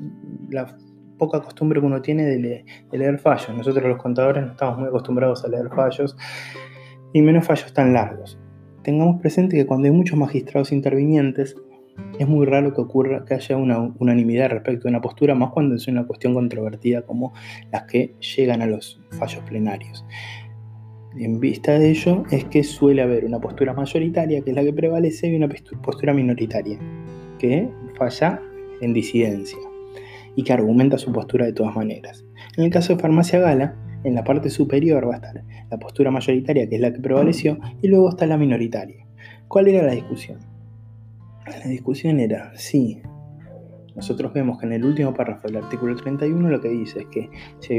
la 0.50 0.78
poca 1.18 1.42
costumbre 1.42 1.80
que 1.80 1.86
uno 1.86 2.02
tiene 2.02 2.26
de, 2.26 2.66
leer 2.92 3.20
fallos. 3.20 3.50
Nosotros 3.56 3.86
los 3.86 3.98
contadores 3.98 4.44
no 4.46 4.52
estamos 4.52 4.80
muy 4.80 4.88
acostumbrados 4.88 5.44
a 5.44 5.48
leer 5.48 5.70
fallos 5.70 6.16
y 7.14 7.22
menos 7.22 7.46
fallos 7.46 7.74
tan 7.74 7.94
largos. 7.94 8.40
Tengamos 8.84 9.20
presente 9.20 9.58
que 9.58 9.66
cuando 9.66 9.88
hay 9.88 9.94
muchos 9.94 10.18
magistrados 10.18 10.72
intervinientes, 10.72 11.56
es 12.20 12.28
muy 12.28 12.46
raro 12.46 12.74
que 12.74 12.82
ocurra 12.82 13.26
que 13.26 13.36
haya 13.36 13.58
una 13.58 13.94
unanimidad 14.00 14.50
respecto 14.50 14.88
a 14.88 14.92
una 14.92 15.02
postura, 15.02 15.36
más 15.36 15.52
cuando 15.52 15.76
es 15.76 15.88
una 15.88 16.06
cuestión 16.06 16.34
controvertida 16.34 17.04
como 17.04 17.34
las 17.72 17.84
que 17.84 18.16
llegan 18.36 18.62
a 18.62 18.66
los 18.66 19.00
fallos 19.12 19.44
plenarios. 19.44 20.06
En 21.16 21.40
vista 21.40 21.78
de 21.78 21.90
ello, 21.90 22.24
es 22.32 22.46
que 22.46 22.64
suele 22.64 23.02
haber 23.02 23.26
una 23.26 23.40
postura 23.40 23.74
mayoritaria, 23.74 24.42
que 24.42 24.52
es 24.52 24.56
la 24.56 24.64
que 24.64 24.74
prevalece, 24.74 25.28
y 25.28 25.36
una 25.36 25.50
postura 25.82 26.14
minoritaria, 26.14 26.80
que 27.40 27.70
falla 27.98 28.42
en 28.82 28.94
disidencia 28.94 29.58
y 30.36 30.44
que 30.44 30.54
argumenta 30.54 31.00
su 31.00 31.12
postura 31.12 31.46
de 31.46 31.54
todas 31.54 31.76
maneras. 31.76 32.24
En 32.58 32.66
el 32.66 32.70
caso 32.70 32.94
de 32.94 33.00
Farmacia 33.00 33.40
Gala, 33.40 33.76
en 34.04 34.14
la 34.14 34.24
parte 34.24 34.52
superior 34.52 35.08
va 35.08 35.14
a 35.14 35.18
estar 35.18 35.44
la 35.70 35.78
postura 35.80 36.12
mayoritaria, 36.12 36.70
que 36.70 36.76
es 36.76 36.82
la 36.82 36.94
que 36.94 37.00
prevaleció, 37.00 37.58
y 37.82 37.88
luego 37.88 38.10
está 38.10 38.28
la 38.28 38.38
minoritaria. 38.38 39.06
¿Cuál 39.48 39.68
era 39.70 39.84
la 39.84 39.94
discusión? 39.94 40.57
La 41.50 41.70
discusión 41.70 42.20
era 42.20 42.52
si 42.58 43.02
nosotros 43.98 44.32
vemos 44.32 44.60
que 44.60 44.68
en 44.68 44.74
el 44.74 44.86
último 44.86 45.14
párrafo 45.14 45.48
del 45.48 45.58
artículo 45.58 45.96
31 45.96 46.50
lo 46.50 46.62
que 46.62 46.70
dice 46.70 47.00
es 47.00 47.06
que 47.08 47.30
si 47.60 47.74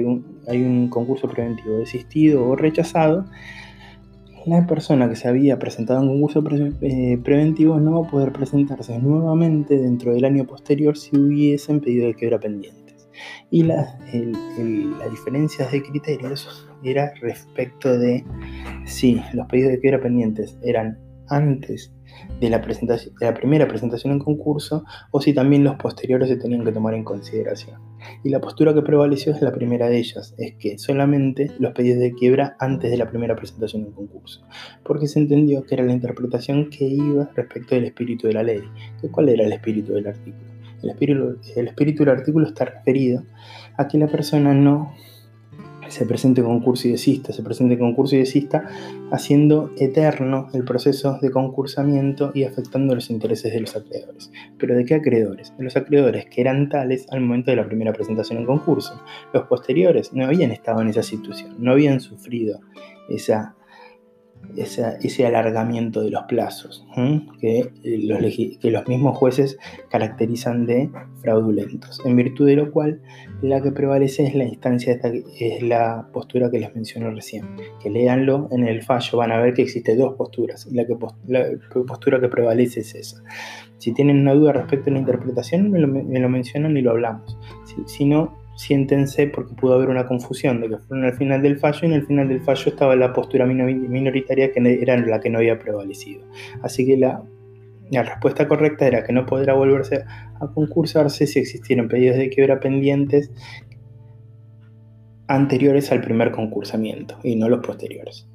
hay 0.48 0.62
un, 0.62 0.88
concurso 0.88 1.28
preventivo 1.28 1.78
desistido 1.78 2.44
o 2.44 2.56
rechazado, 2.56 3.24
la 4.44 4.66
persona 4.66 5.08
que 5.08 5.14
se 5.14 5.28
había 5.28 5.58
presentado 5.58 6.02
en 6.02 6.08
concurso 6.08 6.42
eh, 6.80 7.18
preventivo 7.22 7.78
no 7.78 8.00
va 8.00 8.08
a 8.08 8.10
poder 8.10 8.32
presentarse 8.32 8.98
nuevamente 8.98 9.78
dentro 9.78 10.12
del 10.12 10.24
año 10.24 10.44
posterior 10.44 10.96
si 10.96 11.16
hubiesen 11.16 11.80
pedido 11.80 12.08
de 12.08 12.14
quiebra 12.14 12.40
pendientes. 12.40 13.08
Y 13.50 13.62
las 13.64 13.96
diferencias 15.10 15.70
de 15.70 15.82
criterios 15.82 16.68
era 16.82 17.12
respecto 17.20 17.96
de 17.96 18.24
si 18.86 19.20
los 19.34 19.46
pedidos 19.46 19.72
de 19.72 19.80
quiebra 19.80 20.00
pendientes 20.00 20.58
eran 20.62 20.98
antes 21.28 21.92
de 22.40 22.50
la, 22.50 22.60
primera 23.34 23.68
presentación 23.68 24.12
en 24.12 24.18
concurso 24.18 24.84
o 25.10 25.20
si 25.20 25.32
también 25.32 25.64
los 25.64 25.76
posteriores 25.76 26.28
se 26.28 26.36
tenían 26.36 26.64
que 26.64 26.72
tomar 26.72 26.94
en 26.94 27.04
consideración. 27.04 27.80
Y 28.22 28.30
la 28.30 28.40
postura 28.40 28.74
que 28.74 28.82
prevaleció 28.82 29.32
es 29.32 29.42
la 29.42 29.52
primera 29.52 29.88
de 29.88 29.98
ellas, 29.98 30.34
es 30.38 30.54
que 30.54 30.78
solamente 30.78 31.50
los 31.58 31.72
pedidos 31.72 32.00
de 32.00 32.12
quiebra 32.12 32.56
antes 32.58 32.90
de 32.90 32.96
la 32.96 33.10
primera 33.10 33.34
presentación 33.34 33.82
en 33.86 33.92
concurso, 33.92 34.46
porque 34.84 35.08
se 35.08 35.18
entendió 35.18 35.64
que 35.64 35.74
era 35.74 35.84
la 35.84 35.92
interpretación 35.92 36.70
que 36.70 36.84
iba 36.84 37.30
respecto 37.34 37.74
del 37.74 37.84
espíritu 37.84 38.28
de 38.28 38.34
la 38.34 38.42
ley. 38.42 38.62
¿Cuál 39.10 39.30
era 39.30 39.44
el 39.44 39.52
espíritu 39.52 39.94
del 39.94 40.06
artículo? 40.06 40.58
El 40.82 40.90
espíritu, 40.90 41.38
el 41.56 41.68
espíritu 41.68 42.04
del 42.04 42.14
artículo 42.14 42.46
está 42.46 42.64
referido 42.64 43.24
a 43.76 43.88
que 43.88 43.98
la 43.98 44.06
persona 44.06 44.54
no 44.54 44.94
se 45.88 46.06
presente 46.06 46.42
concurso 46.42 46.88
y 46.88 46.92
desista, 46.92 47.32
se 47.32 47.42
presente 47.42 47.78
concurso 47.78 48.16
y 48.16 48.20
desista, 48.20 48.68
haciendo 49.10 49.72
eterno 49.78 50.48
el 50.52 50.64
proceso 50.64 51.18
de 51.20 51.30
concursamiento 51.30 52.30
y 52.34 52.44
afectando 52.44 52.94
los 52.94 53.10
intereses 53.10 53.52
de 53.52 53.60
los 53.60 53.76
acreedores. 53.76 54.30
¿Pero 54.58 54.76
de 54.76 54.84
qué 54.84 54.94
acreedores? 54.94 55.52
De 55.56 55.64
los 55.64 55.76
acreedores 55.76 56.26
que 56.26 56.40
eran 56.40 56.68
tales 56.68 57.06
al 57.10 57.20
momento 57.20 57.50
de 57.50 57.56
la 57.56 57.66
primera 57.66 57.92
presentación 57.92 58.38
en 58.38 58.46
concurso. 58.46 59.00
Los 59.32 59.46
posteriores 59.46 60.12
no 60.12 60.24
habían 60.24 60.50
estado 60.50 60.80
en 60.82 60.88
esa 60.88 61.02
situación, 61.02 61.56
no 61.58 61.72
habían 61.72 62.00
sufrido 62.00 62.60
esa 63.08 63.54
ese, 64.56 65.26
alargamiento 65.26 66.00
de 66.00 66.10
los 66.10 66.24
plazos, 66.24 66.86
que 67.40 67.70
los, 67.84 68.20
que 68.60 68.70
los 68.70 68.88
mismos 68.88 69.16
jueces 69.16 69.58
caracterizan 69.90 70.66
de 70.66 70.90
fraudulentos, 71.20 72.00
en 72.04 72.16
virtud 72.16 72.46
de 72.46 72.56
lo 72.56 72.72
cual 72.72 73.00
la 73.42 73.62
que 73.62 73.70
prevalece 73.70 74.24
es 74.24 74.34
la 74.34 74.44
instancia, 74.44 74.92
esta, 74.92 75.10
es 75.38 75.62
la 75.62 76.08
postura 76.12 76.50
que 76.50 76.58
les 76.58 76.74
mencioné 76.74 77.10
recién, 77.10 77.44
que 77.82 77.90
leanlo 77.90 78.48
en 78.50 78.66
el 78.66 78.82
fallo, 78.82 79.18
van 79.18 79.32
a 79.32 79.40
ver 79.40 79.54
que 79.54 79.62
existe 79.62 79.96
dos 79.96 80.14
posturas, 80.14 80.66
y 80.70 80.74
la, 80.74 80.86
que, 80.86 80.96
la 81.26 81.44
postura 81.86 82.20
que 82.20 82.28
prevalece 82.28 82.80
es 82.80 82.94
esa. 82.94 83.22
Si 83.78 83.92
tienen 83.92 84.20
una 84.20 84.34
duda 84.34 84.52
respecto 84.52 84.90
a 84.90 84.92
la 84.92 84.98
interpretación, 84.98 85.70
me 85.70 85.78
lo, 85.78 86.28
mencionan 86.28 86.76
y 86.76 86.82
lo 86.82 86.90
hablamos. 86.90 87.38
si 87.86 88.04
no, 88.04 88.36
siéntense 88.58 89.28
porque 89.28 89.54
pudo 89.54 89.74
haber 89.74 89.88
una 89.88 90.04
confusión 90.04 90.60
de 90.60 90.68
que 90.68 90.78
fueron 90.78 91.06
al 91.06 91.14
final 91.14 91.40
del 91.42 91.58
fallo 91.60 91.78
y 91.82 91.86
en 91.86 91.92
el 91.92 92.04
final 92.04 92.28
del 92.28 92.40
fallo 92.40 92.64
estaba 92.66 92.96
la 92.96 93.12
postura 93.12 93.46
minoritaria 93.46 94.50
que 94.50 94.78
era 94.82 94.96
la 94.96 95.20
que 95.20 95.30
no 95.30 95.38
había 95.38 95.60
prevalecido. 95.60 96.24
Así 96.60 96.84
que 96.84 96.96
la, 96.96 97.22
la 97.92 98.02
respuesta 98.02 98.48
correcta 98.48 98.88
era 98.88 99.04
que 99.04 99.12
no 99.12 99.26
podrá 99.26 99.54
volverse 99.54 100.02
a 100.40 100.48
concursarse 100.52 101.28
si 101.28 101.38
existieran 101.38 101.86
pedidos 101.86 102.16
de 102.16 102.30
quiebra 102.30 102.58
pendientes 102.58 103.30
anteriores 105.28 105.92
al 105.92 106.00
primer 106.00 106.32
concursamiento 106.32 107.16
y 107.22 107.36
no 107.36 107.48
los 107.48 107.64
posteriores. 107.64 108.26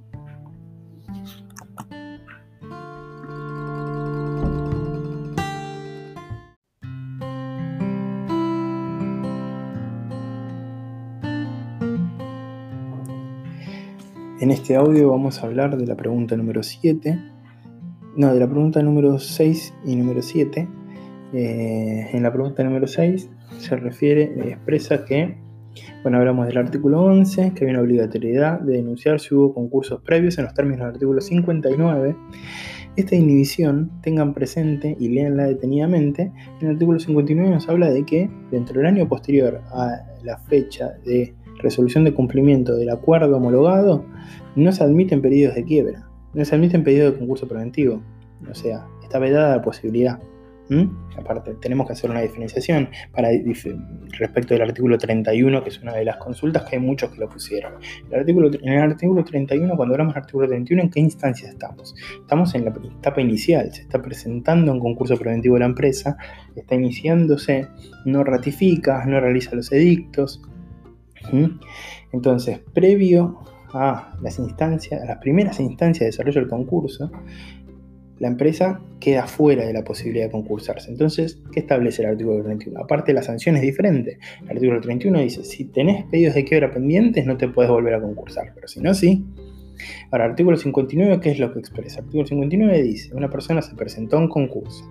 En 14.43 14.51
este 14.51 14.75
audio 14.75 15.09
vamos 15.09 15.41
a 15.41 15.45
hablar 15.45 15.77
de 15.77 15.87
la 15.87 15.95
pregunta 15.95 16.35
número 16.35 16.63
7, 16.63 17.17
no, 18.17 18.33
de 18.33 18.41
la 18.41 18.45
pregunta 18.45 18.83
número 18.83 19.17
6 19.17 19.73
y 19.85 19.95
número 19.95 20.21
7. 20.21 20.67
Eh, 21.31 22.09
en 22.11 22.23
la 22.23 22.29
pregunta 22.29 22.61
número 22.61 22.85
6 22.85 23.29
se 23.57 23.75
refiere, 23.77 24.23
eh, 24.23 24.49
expresa 24.49 25.05
que, 25.05 25.37
bueno, 26.01 26.17
hablamos 26.17 26.45
del 26.47 26.57
artículo 26.57 27.03
11, 27.03 27.53
que 27.53 27.63
hay 27.63 27.71
una 27.71 27.79
obligatoriedad 27.79 28.59
de 28.59 28.73
denunciar 28.73 29.21
si 29.21 29.33
hubo 29.33 29.53
concursos 29.53 30.01
previos 30.01 30.37
en 30.37 30.43
los 30.43 30.53
términos 30.53 30.79
del 30.79 30.95
artículo 30.95 31.21
59. 31.21 32.13
Esta 32.97 33.15
inhibición 33.15 33.91
tengan 34.01 34.33
presente 34.33 34.97
y 34.99 35.07
leanla 35.07 35.45
detenidamente. 35.45 36.33
En 36.59 36.67
el 36.67 36.73
artículo 36.73 36.99
59 36.99 37.49
nos 37.49 37.69
habla 37.69 37.89
de 37.91 38.05
que 38.05 38.29
dentro 38.51 38.75
del 38.75 38.87
año 38.87 39.07
posterior 39.07 39.61
a 39.71 40.01
la 40.21 40.37
fecha 40.37 40.95
de 41.05 41.33
resolución 41.63 42.03
de 42.03 42.13
cumplimiento 42.13 42.75
del 42.75 42.89
acuerdo 42.89 43.37
homologado, 43.37 44.05
no 44.55 44.71
se 44.71 44.83
admiten 44.83 45.21
pedidos 45.21 45.55
de 45.55 45.63
quiebra, 45.63 46.07
no 46.33 46.45
se 46.45 46.53
admiten 46.53 46.83
pedidos 46.83 47.13
de 47.13 47.19
concurso 47.19 47.47
preventivo. 47.47 48.01
O 48.49 48.53
sea, 48.53 48.85
está 49.01 49.17
vedada 49.17 49.55
la 49.55 49.61
posibilidad. 49.61 50.19
Aparte, 51.17 51.53
tenemos 51.61 51.85
que 51.85 51.93
hacer 51.93 52.09
una 52.09 52.21
diferenciación 52.21 52.89
respecto 54.17 54.55
del 54.55 54.63
artículo 54.63 54.97
31, 54.97 55.63
que 55.63 55.69
es 55.69 55.79
una 55.81 55.93
de 55.93 56.03
las 56.03 56.17
consultas 56.17 56.63
que 56.63 56.77
hay 56.77 56.81
muchos 56.81 57.11
que 57.11 57.19
lo 57.19 57.29
pusieron. 57.29 57.73
El 58.09 58.21
artículo, 58.21 58.49
en 58.51 58.73
el 58.73 58.81
artículo 58.81 59.23
31, 59.23 59.75
cuando 59.75 59.93
hablamos 59.93 60.15
del 60.15 60.23
artículo 60.23 60.47
31, 60.47 60.83
¿en 60.83 60.89
qué 60.89 60.99
instancia 60.99 61.49
estamos? 61.49 61.93
Estamos 62.21 62.55
en 62.55 62.65
la 62.65 62.73
etapa 62.99 63.21
inicial, 63.21 63.71
se 63.71 63.81
está 63.81 64.01
presentando 64.01 64.71
un 64.71 64.79
concurso 64.79 65.15
preventivo 65.15 65.55
de 65.55 65.59
la 65.59 65.67
empresa, 65.67 66.17
está 66.55 66.73
iniciándose, 66.73 67.67
no 68.05 68.23
ratifica, 68.23 69.05
no 69.05 69.19
realiza 69.19 69.55
los 69.55 69.71
edictos, 69.71 70.41
entonces, 72.11 72.59
previo 72.73 73.39
a 73.73 74.15
las 74.21 74.39
instancias, 74.39 75.01
a 75.01 75.05
las 75.05 75.17
primeras 75.17 75.59
instancias 75.59 76.01
de 76.01 76.05
desarrollo 76.07 76.41
del 76.41 76.49
concurso, 76.49 77.11
la 78.19 78.27
empresa 78.27 78.79
queda 78.99 79.25
fuera 79.25 79.65
de 79.65 79.73
la 79.73 79.83
posibilidad 79.83 80.25
de 80.25 80.31
concursarse. 80.31 80.89
Entonces, 80.89 81.41
¿qué 81.51 81.61
establece 81.61 82.03
el 82.03 82.09
artículo 82.09 82.43
31? 82.43 82.79
Aparte, 82.79 83.11
la 83.11 83.23
sanción 83.23 83.55
es 83.55 83.61
diferente. 83.61 84.19
El 84.43 84.51
artículo 84.51 84.79
31 84.79 85.19
dice, 85.19 85.43
si 85.43 85.65
tenés 85.65 86.05
pedidos 86.05 86.35
de 86.35 86.45
quiebra 86.45 86.71
pendientes, 86.71 87.25
no 87.25 87.35
te 87.37 87.47
puedes 87.47 87.71
volver 87.71 87.95
a 87.95 88.01
concursar, 88.01 88.51
pero 88.53 88.67
si 88.67 88.79
no, 88.79 88.93
sí. 88.93 89.25
Ahora, 90.11 90.25
artículo 90.25 90.55
59, 90.55 91.19
¿qué 91.19 91.31
es 91.31 91.39
lo 91.39 91.51
que 91.51 91.59
expresa? 91.59 91.99
Artículo 91.99 92.27
59 92.27 92.83
dice, 92.83 93.13
una 93.15 93.29
persona 93.29 93.61
se 93.61 93.75
presentó 93.75 94.17
a 94.17 94.19
un 94.19 94.29
concurso 94.29 94.85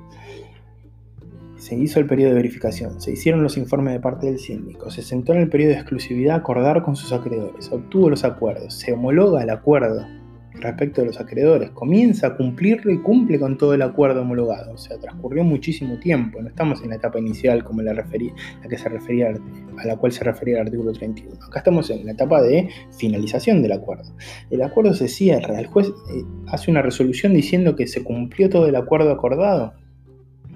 se 1.62 1.76
hizo 1.76 2.00
el 2.00 2.06
periodo 2.06 2.30
de 2.30 2.38
verificación, 2.38 3.00
se 3.00 3.12
hicieron 3.12 3.40
los 3.40 3.56
informes 3.56 3.94
de 3.94 4.00
parte 4.00 4.26
del 4.26 4.40
síndico, 4.40 4.90
se 4.90 5.00
sentó 5.00 5.32
en 5.32 5.42
el 5.42 5.48
periodo 5.48 5.70
de 5.70 5.78
exclusividad 5.78 6.34
a 6.34 6.38
acordar 6.38 6.82
con 6.82 6.96
sus 6.96 7.12
acreedores, 7.12 7.70
obtuvo 7.70 8.10
los 8.10 8.24
acuerdos, 8.24 8.74
se 8.74 8.92
homologa 8.92 9.44
el 9.44 9.50
acuerdo 9.50 10.04
respecto 10.54 11.02
de 11.02 11.06
los 11.06 11.20
acreedores, 11.20 11.70
comienza 11.70 12.26
a 12.26 12.36
cumplirlo 12.36 12.90
y 12.90 12.98
cumple 12.98 13.38
con 13.38 13.56
todo 13.56 13.74
el 13.74 13.82
acuerdo 13.82 14.22
homologado. 14.22 14.72
O 14.72 14.76
sea, 14.76 14.98
transcurrió 14.98 15.44
muchísimo 15.44 15.98
tiempo, 15.98 16.42
no 16.42 16.48
estamos 16.48 16.82
en 16.82 16.90
la 16.90 16.96
etapa 16.96 17.20
inicial 17.20 17.62
como 17.64 17.80
la, 17.82 17.94
la 17.94 18.04
que 18.04 18.78
se 18.78 18.88
refería 18.88 19.32
a 19.78 19.86
la 19.86 19.96
cual 19.96 20.12
se 20.12 20.24
refería 20.24 20.56
el 20.56 20.66
artículo 20.66 20.92
31. 20.92 21.36
Acá 21.46 21.60
estamos 21.60 21.90
en 21.90 22.04
la 22.04 22.12
etapa 22.12 22.42
de 22.42 22.68
finalización 22.96 23.62
del 23.62 23.72
acuerdo. 23.72 24.14
El 24.50 24.62
acuerdo 24.62 24.94
se 24.94 25.08
cierra, 25.08 25.60
el 25.60 25.66
juez 25.66 25.88
eh, 25.88 26.24
hace 26.48 26.72
una 26.72 26.82
resolución 26.82 27.34
diciendo 27.34 27.76
que 27.76 27.86
se 27.86 28.02
cumplió 28.02 28.50
todo 28.50 28.66
el 28.66 28.76
acuerdo 28.76 29.12
acordado. 29.12 29.74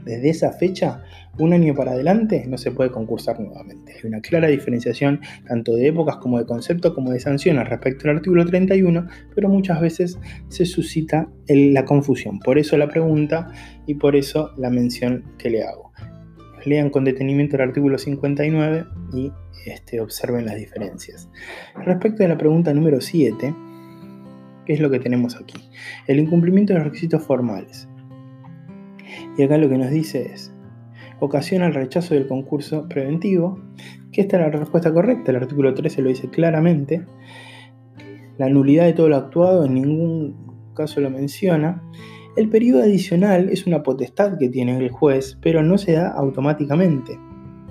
Desde 0.06 0.30
esa 0.30 0.52
fecha 0.52 1.02
un 1.36 1.52
año 1.52 1.74
para 1.74 1.90
adelante 1.90 2.44
no 2.46 2.58
se 2.58 2.70
puede 2.70 2.92
concursar 2.92 3.40
nuevamente. 3.40 3.92
Hay 3.92 4.08
una 4.08 4.20
clara 4.20 4.46
diferenciación 4.46 5.20
tanto 5.48 5.74
de 5.74 5.88
épocas 5.88 6.18
como 6.18 6.38
de 6.38 6.46
concepto 6.46 6.94
como 6.94 7.10
de 7.10 7.18
sanciones 7.18 7.68
respecto 7.68 8.08
al 8.08 8.18
artículo 8.18 8.46
31, 8.46 9.08
pero 9.34 9.48
muchas 9.48 9.80
veces 9.80 10.16
se 10.48 10.64
suscita 10.64 11.28
la 11.48 11.84
confusión. 11.84 12.38
Por 12.38 12.56
eso 12.56 12.78
la 12.78 12.86
pregunta 12.86 13.48
y 13.84 13.96
por 13.96 14.14
eso 14.14 14.52
la 14.56 14.70
mención 14.70 15.24
que 15.38 15.50
le 15.50 15.64
hago. 15.64 15.92
Lean 16.64 16.90
con 16.90 17.04
detenimiento 17.04 17.56
el 17.56 17.62
artículo 17.62 17.98
59 17.98 18.84
y 19.12 19.32
este, 19.66 20.00
observen 20.00 20.46
las 20.46 20.54
diferencias. 20.54 21.28
Respecto 21.84 22.24
a 22.24 22.28
la 22.28 22.38
pregunta 22.38 22.72
número 22.72 23.00
7, 23.00 23.54
¿qué 24.66 24.72
es 24.72 24.78
lo 24.78 24.88
que 24.88 25.00
tenemos 25.00 25.34
aquí? 25.34 25.68
El 26.06 26.20
incumplimiento 26.20 26.72
de 26.72 26.78
los 26.78 26.86
requisitos 26.86 27.24
formales. 27.24 27.88
Y 29.36 29.42
acá 29.42 29.58
lo 29.58 29.68
que 29.68 29.78
nos 29.78 29.90
dice 29.90 30.30
es, 30.32 30.52
ocasiona 31.20 31.66
el 31.66 31.74
rechazo 31.74 32.14
del 32.14 32.26
concurso 32.26 32.88
preventivo, 32.88 33.60
que 34.12 34.22
esta 34.22 34.36
es 34.36 34.42
la 34.42 34.58
respuesta 34.58 34.92
correcta, 34.92 35.30
el 35.30 35.36
artículo 35.36 35.74
13 35.74 36.02
lo 36.02 36.08
dice 36.08 36.28
claramente, 36.28 37.04
la 38.38 38.48
nulidad 38.48 38.84
de 38.84 38.92
todo 38.92 39.08
lo 39.08 39.16
actuado 39.16 39.64
en 39.64 39.74
ningún 39.74 40.72
caso 40.74 41.00
lo 41.00 41.10
menciona, 41.10 41.82
el 42.36 42.50
periodo 42.50 42.82
adicional 42.82 43.48
es 43.50 43.66
una 43.66 43.82
potestad 43.82 44.36
que 44.38 44.50
tiene 44.50 44.76
el 44.76 44.90
juez, 44.90 45.38
pero 45.40 45.62
no 45.62 45.78
se 45.78 45.92
da 45.92 46.08
automáticamente. 46.08 47.18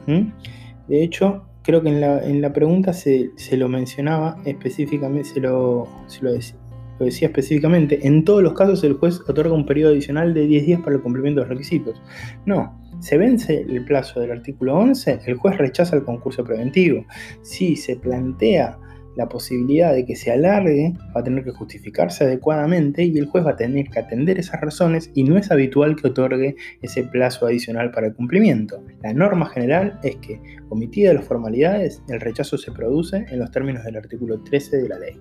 De 0.07 1.03
hecho, 1.03 1.45
creo 1.61 1.81
que 1.81 1.89
en 1.89 2.41
la, 2.41 2.53
pregunta 2.53 2.93
se, 2.93 3.31
lo 3.51 3.69
mencionaba 3.69 4.37
específicamente, 4.45 5.29
se 5.29 5.39
lo, 5.39 5.87
lo, 6.21 6.33
decía, 6.33 6.57
lo 6.99 7.05
decía 7.05 7.27
específicamente, 7.27 8.07
en 8.07 8.23
todos 8.23 8.41
los 8.41 8.53
casos 8.53 8.83
el 8.83 8.93
juez 8.93 9.21
otorga 9.27 9.53
un 9.53 9.65
periodo 9.65 9.91
adicional 9.91 10.33
de 10.33 10.45
10 10.45 10.65
días 10.65 10.81
para 10.81 10.95
el 10.95 11.01
cumplimiento 11.01 11.41
de 11.41 11.47
los 11.47 11.57
requisitos. 11.57 12.01
No, 12.45 12.79
se 12.99 13.17
vence 13.17 13.65
el 13.67 13.83
plazo 13.85 14.19
del 14.19 14.31
artículo 14.31 14.75
11, 14.77 15.19
el 15.25 15.35
juez 15.35 15.57
rechaza 15.57 15.95
el 15.95 16.03
concurso 16.03 16.43
preventivo. 16.43 17.05
Si 17.41 17.75
se 17.75 17.95
plantea 17.97 18.77
la 19.15 19.29
posibilidad 19.29 19.93
de 19.93 20.05
que 20.05 20.15
se 20.15 20.31
alargue, 20.31 20.93
va 21.15 21.21
a 21.21 21.23
tener 21.23 21.43
que 21.43 21.51
justificarse 21.51 22.25
adecuadamente 22.25 23.03
y 23.03 23.17
el 23.17 23.27
juez 23.27 23.45
va 23.45 23.51
a 23.51 23.55
tener 23.55 23.87
que 23.89 23.99
atender 23.99 24.37
esas 24.37 24.61
razones 24.61 25.09
y 25.13 25.23
no 25.23 25.37
es 25.37 25.51
habitual 25.51 25.95
que 25.95 26.07
otorgue 26.07 26.55
ese 26.81 27.03
plazo 27.03 27.45
adicional 27.45 27.91
para 27.91 28.07
el 28.07 28.15
cumplimiento. 28.15 28.83
La 29.01 29.13
norma 29.13 29.47
general 29.47 29.99
es 30.03 30.17
que, 30.17 30.41
omitidas 30.69 31.15
las 31.15 31.25
formalidades, 31.25 32.01
el 32.09 32.19
rechazo 32.19 32.57
se 32.57 32.71
produce 32.71 33.25
en 33.29 33.39
los 33.39 33.51
términos 33.51 33.83
del 33.83 33.97
artículo 33.97 34.41
13 34.43 34.77
de 34.77 34.89
la 34.89 34.99
ley. 34.99 35.19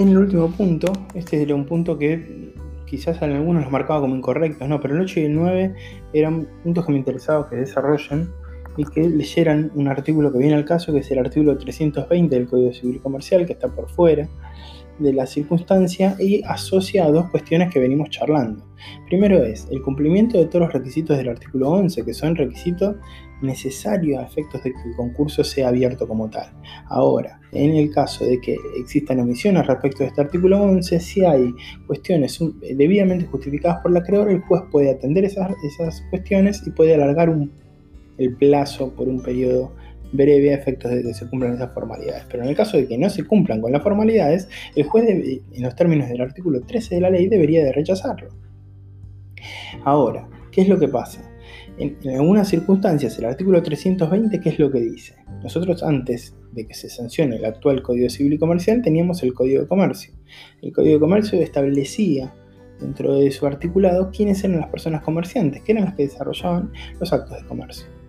En 0.00 0.08
el 0.08 0.16
último 0.16 0.50
punto, 0.50 0.90
este 1.12 1.42
era 1.42 1.54
un 1.54 1.66
punto 1.66 1.98
que 1.98 2.54
quizás 2.86 3.20
en 3.20 3.32
algunos 3.32 3.64
los 3.64 3.70
marcaba 3.70 4.00
como 4.00 4.16
incorrectos, 4.16 4.66
no, 4.66 4.80
pero 4.80 4.94
el 4.94 5.02
8 5.02 5.20
y 5.20 5.24
el 5.24 5.34
9 5.34 5.74
eran 6.14 6.48
puntos 6.62 6.86
que 6.86 6.92
me 6.92 6.96
interesaba 6.96 7.50
que 7.50 7.56
desarrollen 7.56 8.30
y 8.78 8.86
que 8.86 9.06
leyeran 9.06 9.70
un 9.74 9.88
artículo 9.88 10.32
que 10.32 10.38
viene 10.38 10.54
al 10.54 10.64
caso, 10.64 10.90
que 10.94 11.00
es 11.00 11.10
el 11.10 11.18
artículo 11.18 11.58
320 11.58 12.34
del 12.34 12.48
Código 12.48 12.72
Civil 12.72 12.98
Comercial, 13.02 13.44
que 13.44 13.52
está 13.52 13.68
por 13.68 13.90
fuera 13.90 14.26
de 15.00 15.12
la 15.12 15.26
circunstancia 15.26 16.16
y 16.18 16.42
asocia 16.44 17.04
a 17.04 17.10
dos 17.10 17.30
cuestiones 17.30 17.72
que 17.72 17.80
venimos 17.80 18.10
charlando. 18.10 18.64
Primero 19.06 19.42
es 19.42 19.66
el 19.70 19.82
cumplimiento 19.82 20.38
de 20.38 20.46
todos 20.46 20.66
los 20.66 20.72
requisitos 20.72 21.16
del 21.16 21.28
artículo 21.28 21.70
11, 21.70 22.04
que 22.04 22.14
son 22.14 22.36
requisitos 22.36 22.96
necesario 23.42 24.20
a 24.20 24.24
efectos 24.24 24.62
de 24.62 24.72
que 24.72 24.88
el 24.88 24.96
concurso 24.96 25.42
sea 25.42 25.68
abierto 25.68 26.06
como 26.06 26.28
tal. 26.28 26.52
Ahora, 26.86 27.40
en 27.52 27.74
el 27.74 27.90
caso 27.90 28.24
de 28.24 28.40
que 28.40 28.56
existan 28.78 29.20
omisiones 29.20 29.66
respecto 29.66 30.00
de 30.00 30.08
este 30.08 30.20
artículo 30.20 30.62
11, 30.62 31.00
si 31.00 31.24
hay 31.24 31.52
cuestiones 31.86 32.38
debidamente 32.76 33.26
justificadas 33.26 33.80
por 33.82 33.92
la 33.92 34.00
acreedora, 34.00 34.32
el 34.32 34.42
juez 34.42 34.62
puede 34.70 34.90
atender 34.90 35.24
esas, 35.24 35.50
esas 35.64 36.02
cuestiones 36.10 36.62
y 36.66 36.70
puede 36.70 36.94
alargar 36.94 37.34
el 38.18 38.36
plazo 38.36 38.94
por 38.94 39.08
un 39.08 39.22
periodo 39.22 39.72
breve 40.12 40.52
a 40.52 40.56
efectos 40.56 40.90
de 40.90 41.02
que 41.02 41.14
se 41.14 41.28
cumplan 41.28 41.54
esas 41.54 41.72
formalidades. 41.72 42.24
Pero 42.30 42.42
en 42.42 42.50
el 42.50 42.56
caso 42.56 42.76
de 42.76 42.86
que 42.86 42.98
no 42.98 43.08
se 43.10 43.24
cumplan 43.24 43.60
con 43.60 43.72
las 43.72 43.82
formalidades, 43.82 44.48
el 44.74 44.84
juez, 44.84 45.08
en 45.08 45.62
los 45.62 45.74
términos 45.74 46.08
del 46.08 46.20
artículo 46.20 46.60
13 46.62 46.96
de 46.96 47.00
la 47.00 47.10
ley, 47.10 47.28
debería 47.28 47.64
de 47.64 47.72
rechazarlo. 47.72 48.30
Ahora, 49.84 50.28
¿qué 50.52 50.62
es 50.62 50.68
lo 50.68 50.78
que 50.78 50.88
pasa? 50.88 51.22
En, 51.78 51.96
algunas 52.14 52.48
circunstancias, 52.48 53.18
el 53.18 53.24
artículo 53.24 53.62
320, 53.62 54.40
¿qué 54.40 54.48
es 54.50 54.58
lo 54.58 54.70
que 54.70 54.80
dice? 54.80 55.16
Nosotros 55.42 55.82
antes 55.82 56.34
de 56.52 56.66
que 56.66 56.74
se 56.74 56.90
sancione 56.90 57.36
el 57.36 57.44
actual 57.44 57.82
Código 57.82 58.08
Civil 58.10 58.34
y 58.34 58.38
Comercial, 58.38 58.82
teníamos 58.82 59.22
el 59.22 59.32
Código 59.32 59.62
de 59.62 59.68
Comercio. 59.68 60.12
El 60.60 60.72
Código 60.72 60.94
de 60.94 61.00
Comercio 61.00 61.40
establecía 61.40 62.34
dentro 62.80 63.14
de 63.14 63.30
su 63.30 63.46
articulado 63.46 64.10
quiénes 64.10 64.42
eran 64.44 64.60
las 64.60 64.70
personas 64.70 65.02
comerciantes, 65.02 65.62
que 65.62 65.72
eran 65.72 65.84
las 65.84 65.94
que 65.94 66.04
desarrollaban 66.04 66.72
los 66.98 67.12
actos 67.12 67.40
de 67.40 67.46
comercio. 67.46 67.99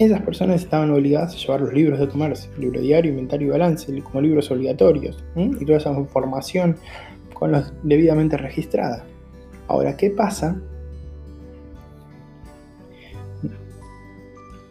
Esas 0.00 0.22
personas 0.22 0.62
estaban 0.62 0.90
obligadas 0.92 1.34
a 1.34 1.36
llevar 1.36 1.60
los 1.60 1.74
libros 1.74 2.00
de 2.00 2.08
comercio, 2.08 2.50
libro 2.56 2.80
diario, 2.80 3.10
inventario 3.10 3.48
y 3.48 3.50
balance, 3.50 4.02
como 4.02 4.22
libros 4.22 4.50
obligatorios, 4.50 5.22
y 5.36 5.62
toda 5.66 5.76
esa 5.76 5.92
información 5.92 6.76
con 7.34 7.52
los 7.52 7.70
debidamente 7.82 8.38
registrada. 8.38 9.04
Ahora, 9.68 9.98
¿qué 9.98 10.08
pasa 10.08 10.58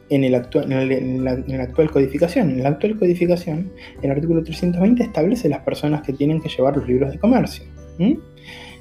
en, 0.09 0.23
el 0.23 0.33
actual, 0.33 0.71
en, 0.71 1.23
la, 1.23 1.63
actual 1.63 1.91
codificación. 1.91 2.49
En 2.49 2.63
la 2.63 2.69
actual 2.69 2.97
codificación, 2.97 3.71
el 4.01 4.09
artículo 4.09 4.43
320 4.43 5.03
establece 5.03 5.47
las 5.47 5.59
personas 5.59 6.01
que 6.01 6.11
tienen 6.11 6.41
que 6.41 6.49
llevar 6.49 6.75
los 6.75 6.87
libros 6.87 7.11
de 7.11 7.19
comercio. 7.19 7.65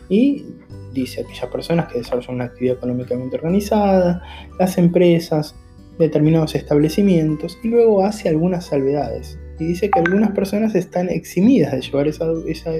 Y 0.08 0.46
dice 0.94 1.20
aquellas 1.20 1.48
personas 1.48 1.92
que 1.92 1.98
desarrollan 1.98 2.36
una 2.36 2.44
actividad 2.44 2.76
económicamente 2.76 3.36
organizada, 3.36 4.22
las 4.58 4.78
empresas, 4.78 5.54
determinados 5.98 6.54
establecimientos, 6.54 7.58
y 7.62 7.68
luego 7.68 8.04
hace 8.04 8.28
algunas 8.28 8.66
salvedades. 8.66 9.38
Y 9.58 9.66
dice 9.66 9.90
que 9.90 9.98
algunas 9.98 10.30
personas 10.32 10.74
están 10.74 11.08
eximidas 11.08 11.72
de 11.72 11.80
llevar 11.80 12.06
esa, 12.06 12.26
esa, 12.46 12.70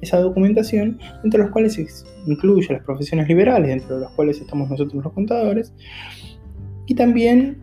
esa 0.00 0.18
documentación, 0.18 0.98
entre 1.22 1.40
los 1.40 1.50
cuales 1.50 1.78
incluye 2.26 2.72
las 2.72 2.82
profesiones 2.84 3.28
liberales, 3.28 3.70
entre 3.70 3.98
las 3.98 4.10
cuales 4.12 4.40
estamos 4.40 4.68
nosotros 4.68 5.04
los 5.04 5.12
contadores, 5.12 5.72
y 6.86 6.94
también 6.94 7.62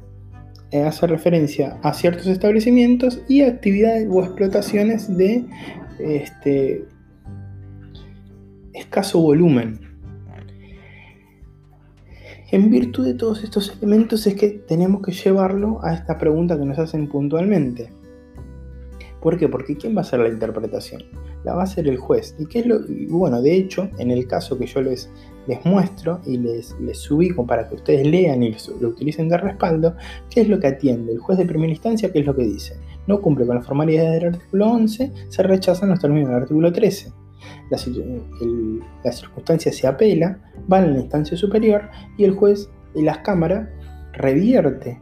eh, 0.71 0.83
hace 0.83 1.07
referencia 1.07 1.79
a 1.83 1.93
ciertos 1.93 2.27
establecimientos 2.27 3.21
y 3.27 3.41
actividades 3.41 4.07
o 4.09 4.23
explotaciones 4.23 5.15
de 5.17 5.43
este, 5.99 6.85
escaso 8.73 9.19
volumen. 9.19 9.88
En 12.51 12.71
virtud 12.71 13.05
de 13.05 13.13
todos 13.13 13.43
estos 13.43 13.77
elementos 13.77 14.25
es 14.25 14.33
que 14.33 14.49
tenemos 14.49 15.03
que 15.03 15.11
llevarlo 15.11 15.79
a 15.83 15.93
esta 15.93 16.17
pregunta 16.17 16.57
que 16.57 16.65
nos 16.65 16.79
hacen 16.79 17.07
puntualmente. 17.07 17.91
¿Por 19.21 19.37
qué? 19.37 19.47
Porque 19.47 19.77
¿quién 19.77 19.95
va 19.95 19.99
a 19.99 20.01
hacer 20.01 20.19
la 20.19 20.29
interpretación? 20.29 21.03
La 21.43 21.53
va 21.53 21.61
a 21.61 21.65
hacer 21.65 21.87
el 21.87 21.97
juez. 21.97 22.35
¿Y 22.39 22.47
qué 22.47 22.59
es 22.59 22.65
lo? 22.65 22.79
bueno, 23.09 23.39
de 23.43 23.55
hecho, 23.55 23.87
en 23.99 24.09
el 24.09 24.25
caso 24.25 24.57
que 24.57 24.65
yo 24.65 24.81
les, 24.81 25.11
muestro 25.63 26.21
y 26.25 26.37
les, 26.37 26.75
les 26.79 27.11
ubico 27.11 27.45
para 27.45 27.69
que 27.69 27.75
ustedes 27.75 28.07
lean 28.07 28.41
y 28.41 28.55
lo 28.79 28.89
utilicen 28.89 29.29
de 29.29 29.37
respaldo, 29.37 29.95
¿qué 30.31 30.41
es 30.41 30.49
lo 30.49 30.59
que 30.59 30.67
atiende? 30.67 31.11
El 31.11 31.19
juez 31.19 31.37
de 31.37 31.45
primera 31.45 31.71
instancia, 31.71 32.11
¿qué 32.11 32.19
es 32.19 32.25
lo 32.25 32.35
que 32.35 32.45
dice? 32.45 32.77
No 33.05 33.21
cumple 33.21 33.45
con 33.45 33.57
las 33.57 33.65
formalidades 33.65 34.13
del 34.13 34.33
artículo 34.33 34.71
11, 34.71 35.11
se 35.27 35.43
rechazan 35.43 35.89
los 35.89 35.99
términos 35.99 36.29
del 36.29 36.41
artículo 36.41 36.73
13. 36.73 37.13
La, 37.69 37.77
la 39.03 39.11
circunstancia 39.11 39.71
se 39.71 39.87
apela, 39.87 40.39
va 40.71 40.79
a 40.79 40.85
la 40.85 40.99
instancia 40.99 41.37
superior 41.37 41.89
y 42.17 42.23
el 42.23 42.31
juez 42.31 42.69
y 42.95 43.01
las 43.01 43.19
cámaras 43.19 43.69
revierte 44.13 44.99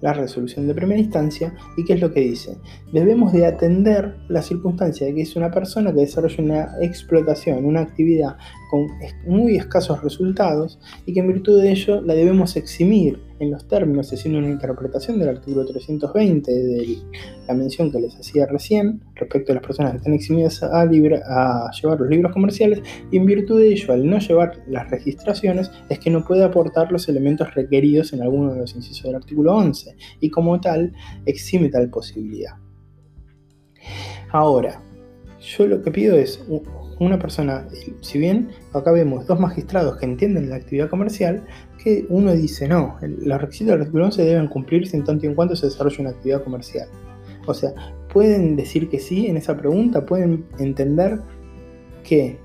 la 0.00 0.12
resolución 0.12 0.66
de 0.66 0.74
primera 0.74 1.00
instancia 1.00 1.54
y 1.76 1.84
qué 1.84 1.94
es 1.94 2.00
lo 2.00 2.12
que 2.12 2.20
dice. 2.20 2.58
Debemos 2.92 3.32
de 3.32 3.46
atender 3.46 4.16
la 4.28 4.42
circunstancia 4.42 5.06
de 5.06 5.14
que 5.14 5.22
es 5.22 5.36
una 5.36 5.50
persona 5.50 5.92
que 5.92 6.00
desarrolla 6.00 6.42
una 6.42 6.68
explotación, 6.82 7.64
una 7.64 7.80
actividad 7.80 8.36
con 8.70 8.86
muy 9.26 9.56
escasos 9.56 10.02
resultados 10.02 10.78
y 11.06 11.12
que 11.12 11.20
en 11.20 11.28
virtud 11.28 11.60
de 11.60 11.70
ello 11.70 12.00
la 12.02 12.14
debemos 12.14 12.56
eximir 12.56 13.20
en 13.38 13.50
los 13.50 13.68
términos, 13.68 14.12
haciendo 14.12 14.38
una 14.38 14.48
interpretación 14.48 15.18
del 15.18 15.28
artículo 15.28 15.64
320 15.64 16.52
de 16.52 16.98
la 17.46 17.54
mención 17.54 17.90
que 17.90 18.00
les 18.00 18.16
hacía 18.16 18.46
recién 18.46 19.02
respecto 19.14 19.52
a 19.52 19.56
las 19.56 19.64
personas 19.64 19.92
que 19.92 19.98
están 19.98 20.14
eximidas 20.14 20.62
a, 20.62 20.80
a 20.82 21.70
llevar 21.70 22.00
los 22.00 22.08
libros 22.08 22.32
comerciales, 22.32 22.82
y 23.10 23.16
en 23.16 23.26
virtud 23.26 23.60
de 23.60 23.68
ello, 23.68 23.92
al 23.92 24.08
no 24.08 24.18
llevar 24.18 24.62
las 24.68 24.90
registraciones, 24.90 25.70
es 25.88 25.98
que 25.98 26.10
no 26.10 26.24
puede 26.24 26.44
aportar 26.44 26.90
los 26.90 27.08
elementos 27.08 27.54
requeridos 27.54 28.12
en 28.12 28.22
alguno 28.22 28.52
de 28.52 28.60
los 28.60 28.74
incisos 28.74 29.04
del 29.04 29.16
artículo 29.16 29.54
11, 29.54 29.96
y 30.20 30.30
como 30.30 30.60
tal, 30.60 30.92
exime 31.26 31.68
tal 31.68 31.90
posibilidad. 31.90 32.52
Ahora, 34.30 34.82
yo 35.40 35.66
lo 35.66 35.82
que 35.82 35.90
pido 35.90 36.16
es 36.16 36.42
una 36.98 37.18
persona, 37.18 37.66
si 38.00 38.18
bien 38.18 38.50
acá 38.72 38.90
vemos 38.90 39.26
dos 39.26 39.38
magistrados 39.38 39.98
que 39.98 40.06
entienden 40.06 40.48
la 40.48 40.56
actividad 40.56 40.88
comercial, 40.88 41.44
que 41.82 42.06
uno 42.08 42.32
dice, 42.32 42.68
no, 42.68 42.96
los 43.00 43.40
requisitos 43.40 43.72
del 43.72 43.80
artículo 43.80 44.06
11 44.06 44.24
deben 44.24 44.48
cumplirse 44.48 44.96
en 44.96 45.04
tanto 45.04 45.26
y 45.26 45.28
en 45.28 45.34
cuanto 45.34 45.56
se 45.56 45.66
desarrolle 45.66 46.00
una 46.00 46.10
actividad 46.10 46.42
comercial. 46.42 46.88
O 47.46 47.54
sea, 47.54 47.72
pueden 48.12 48.56
decir 48.56 48.88
que 48.88 48.98
sí 48.98 49.26
en 49.26 49.36
esa 49.36 49.56
pregunta, 49.56 50.04
pueden 50.06 50.46
entender 50.58 51.20
que 52.02 52.38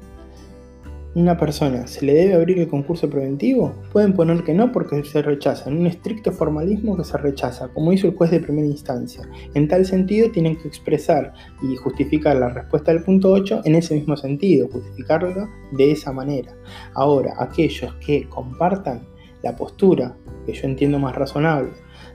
una 1.14 1.38
persona 1.38 1.88
se 1.88 2.06
le 2.06 2.14
debe 2.14 2.36
abrir 2.36 2.60
el 2.60 2.70
concurso 2.70 3.10
preventivo, 3.10 3.76
pueden 3.92 4.14
poner 4.14 4.44
que 4.44 4.54
no 4.54 4.72
porque 4.72 5.04
se 5.04 5.22
rechaza, 5.22 5.70
en 5.70 5.80
un 5.80 5.88
estricto 5.88 6.32
formalismo 6.32 6.96
que 6.96 7.04
se 7.04 7.18
rechaza, 7.18 7.68
como 7.74 7.92
hizo 7.92 8.08
el 8.08 8.16
juez 8.16 8.32
de 8.32 8.40
primera 8.40 8.68
instancia. 8.68 9.28
En 9.54 9.68
tal 9.68 9.86
sentido, 9.86 10.32
tienen 10.32 10.56
que 10.56 10.70
expresar 10.70 11.34
y 11.62 11.76
justificar 11.76 12.38
la 12.38 12.50
respuesta 12.50 12.94
del 12.94 13.04
punto 13.04 13.32
8 13.32 13.62
en 13.66 13.76
ese 13.76 13.96
mismo 13.96 14.16
sentido, 14.16 14.70
justificarlo 14.72 15.50
de 15.74 15.92
esa 15.92 16.14
manera. 16.14 16.56
Ahora, 16.94 17.34
aquellos 17.38 17.94
que 17.96 18.30
compartan 18.30 19.06
la 19.44 19.56
postura, 19.56 20.16
que 20.46 20.54
yo 20.54 20.66
entiendo 20.66 20.98
más 20.98 21.16
razonable, 21.16 21.72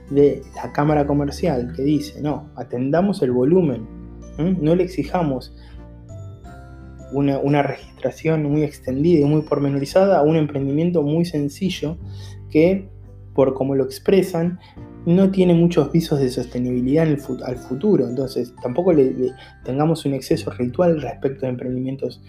de 0.09 0.41
la 0.55 0.71
Cámara 0.71 1.05
Comercial, 1.05 1.73
que 1.75 1.83
dice, 1.83 2.21
no, 2.21 2.49
atendamos 2.55 3.21
el 3.21 3.31
volumen, 3.31 3.85
no 4.37 4.75
le 4.75 4.83
exijamos 4.83 5.55
una, 7.11 7.63
registración 7.63 8.43
muy 8.43 8.63
extendida 8.63 9.21
y 9.21 9.29
muy 9.29 9.41
pormenorizada 9.41 10.19
a 10.19 10.21
un 10.21 10.35
emprendimiento 10.35 11.03
muy 11.03 11.25
sencillo 11.25 11.97
que, 12.49 12.89
por 13.33 13.53
como 13.53 13.75
lo 13.75 13.83
expresan, 13.83 14.59
no 15.05 15.31
tiene 15.31 15.53
muchos 15.53 15.91
visos 15.91 16.19
de 16.19 16.29
sostenibilidad 16.29 17.07
en 17.07 17.13
el 17.13 17.43
al 17.45 17.57
futuro. 17.57 18.07
Entonces, 18.07 18.53
tampoco 18.61 18.91
le, 18.91 19.31
tengamos 19.63 20.05
un 20.05 20.13
exceso 20.13 20.51
ritual 20.51 21.01
respecto 21.01 21.45
de 21.45 21.53
emprendimientos 21.53 22.21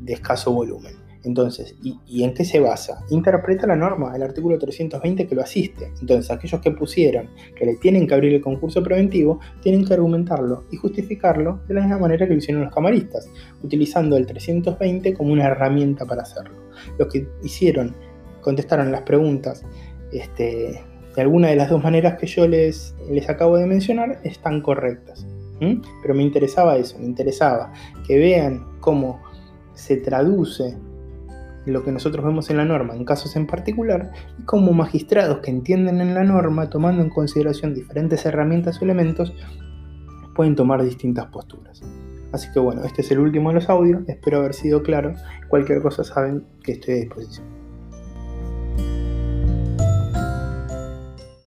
de 0.00 0.14
escaso 0.14 0.52
volumen. 0.52 0.94
Entonces, 1.24 1.74
¿y, 1.82 2.22
en 2.22 2.32
qué 2.32 2.44
se 2.44 2.60
basa? 2.60 3.04
Interpreta 3.10 3.66
la 3.66 3.76
norma, 3.76 4.14
el 4.14 4.22
artículo 4.22 4.58
320 4.58 5.26
que 5.26 5.34
lo 5.34 5.42
asiste. 5.42 5.92
Entonces, 6.00 6.30
aquellos 6.30 6.60
que 6.60 6.70
pusieron 6.70 7.28
que 7.56 7.66
le 7.66 7.76
tienen 7.76 8.06
que 8.06 8.14
abrir 8.14 8.34
el 8.34 8.40
concurso 8.40 8.82
preventivo, 8.82 9.40
tienen 9.60 9.84
que 9.84 9.94
argumentarlo 9.94 10.64
y 10.70 10.76
justificarlo 10.76 11.60
de 11.66 11.74
la 11.74 11.80
misma 11.80 11.98
manera 11.98 12.26
que 12.26 12.32
lo 12.32 12.38
hicieron 12.38 12.64
los 12.64 12.74
camaristas, 12.74 13.28
utilizando 13.62 14.16
el 14.16 14.26
320 14.26 15.14
como 15.14 15.32
una 15.32 15.46
herramienta 15.46 16.06
para 16.06 16.22
hacerlo. 16.22 16.56
Los 16.98 17.08
que 17.08 17.26
hicieron, 17.42 17.94
contestaron 18.40 18.92
las 18.92 19.02
preguntas 19.02 19.64
este, 20.12 20.80
de 21.14 21.22
alguna 21.22 21.48
de 21.48 21.56
las 21.56 21.68
dos 21.68 21.82
maneras 21.82 22.16
que 22.18 22.26
yo 22.26 22.46
les, 22.46 22.94
les 23.10 23.28
acabo 23.28 23.56
de 23.56 23.66
mencionar, 23.66 24.20
están 24.22 24.62
correctas. 24.62 25.26
Pero 25.58 26.14
me 26.14 26.22
interesaba 26.22 26.76
eso, 26.76 26.96
me 27.00 27.06
interesaba 27.06 27.72
que 28.06 28.16
vean 28.16 28.64
cómo 28.78 29.20
se 29.74 29.96
traduce 29.96 30.76
lo 31.70 31.84
que 31.84 31.92
nosotros 31.92 32.24
vemos 32.24 32.50
en 32.50 32.56
la 32.56 32.64
norma 32.64 32.94
en 32.94 33.04
casos 33.04 33.36
en 33.36 33.46
particular 33.46 34.12
y 34.38 34.42
como 34.42 34.72
magistrados 34.72 35.38
que 35.38 35.50
entienden 35.50 36.00
en 36.00 36.14
la 36.14 36.24
norma, 36.24 36.70
tomando 36.70 37.02
en 37.02 37.10
consideración 37.10 37.74
diferentes 37.74 38.24
herramientas 38.26 38.80
o 38.80 38.84
elementos, 38.84 39.32
pueden 40.34 40.54
tomar 40.54 40.82
distintas 40.82 41.26
posturas. 41.26 41.82
Así 42.32 42.48
que 42.52 42.60
bueno, 42.60 42.84
este 42.84 43.02
es 43.02 43.10
el 43.10 43.18
último 43.18 43.50
de 43.50 43.56
los 43.56 43.68
audios, 43.68 44.02
espero 44.06 44.38
haber 44.38 44.54
sido 44.54 44.82
claro. 44.82 45.14
Cualquier 45.48 45.80
cosa 45.82 46.04
saben 46.04 46.44
que 46.62 46.72
estoy 46.72 46.94
a 46.94 46.96
disposición. 46.98 47.57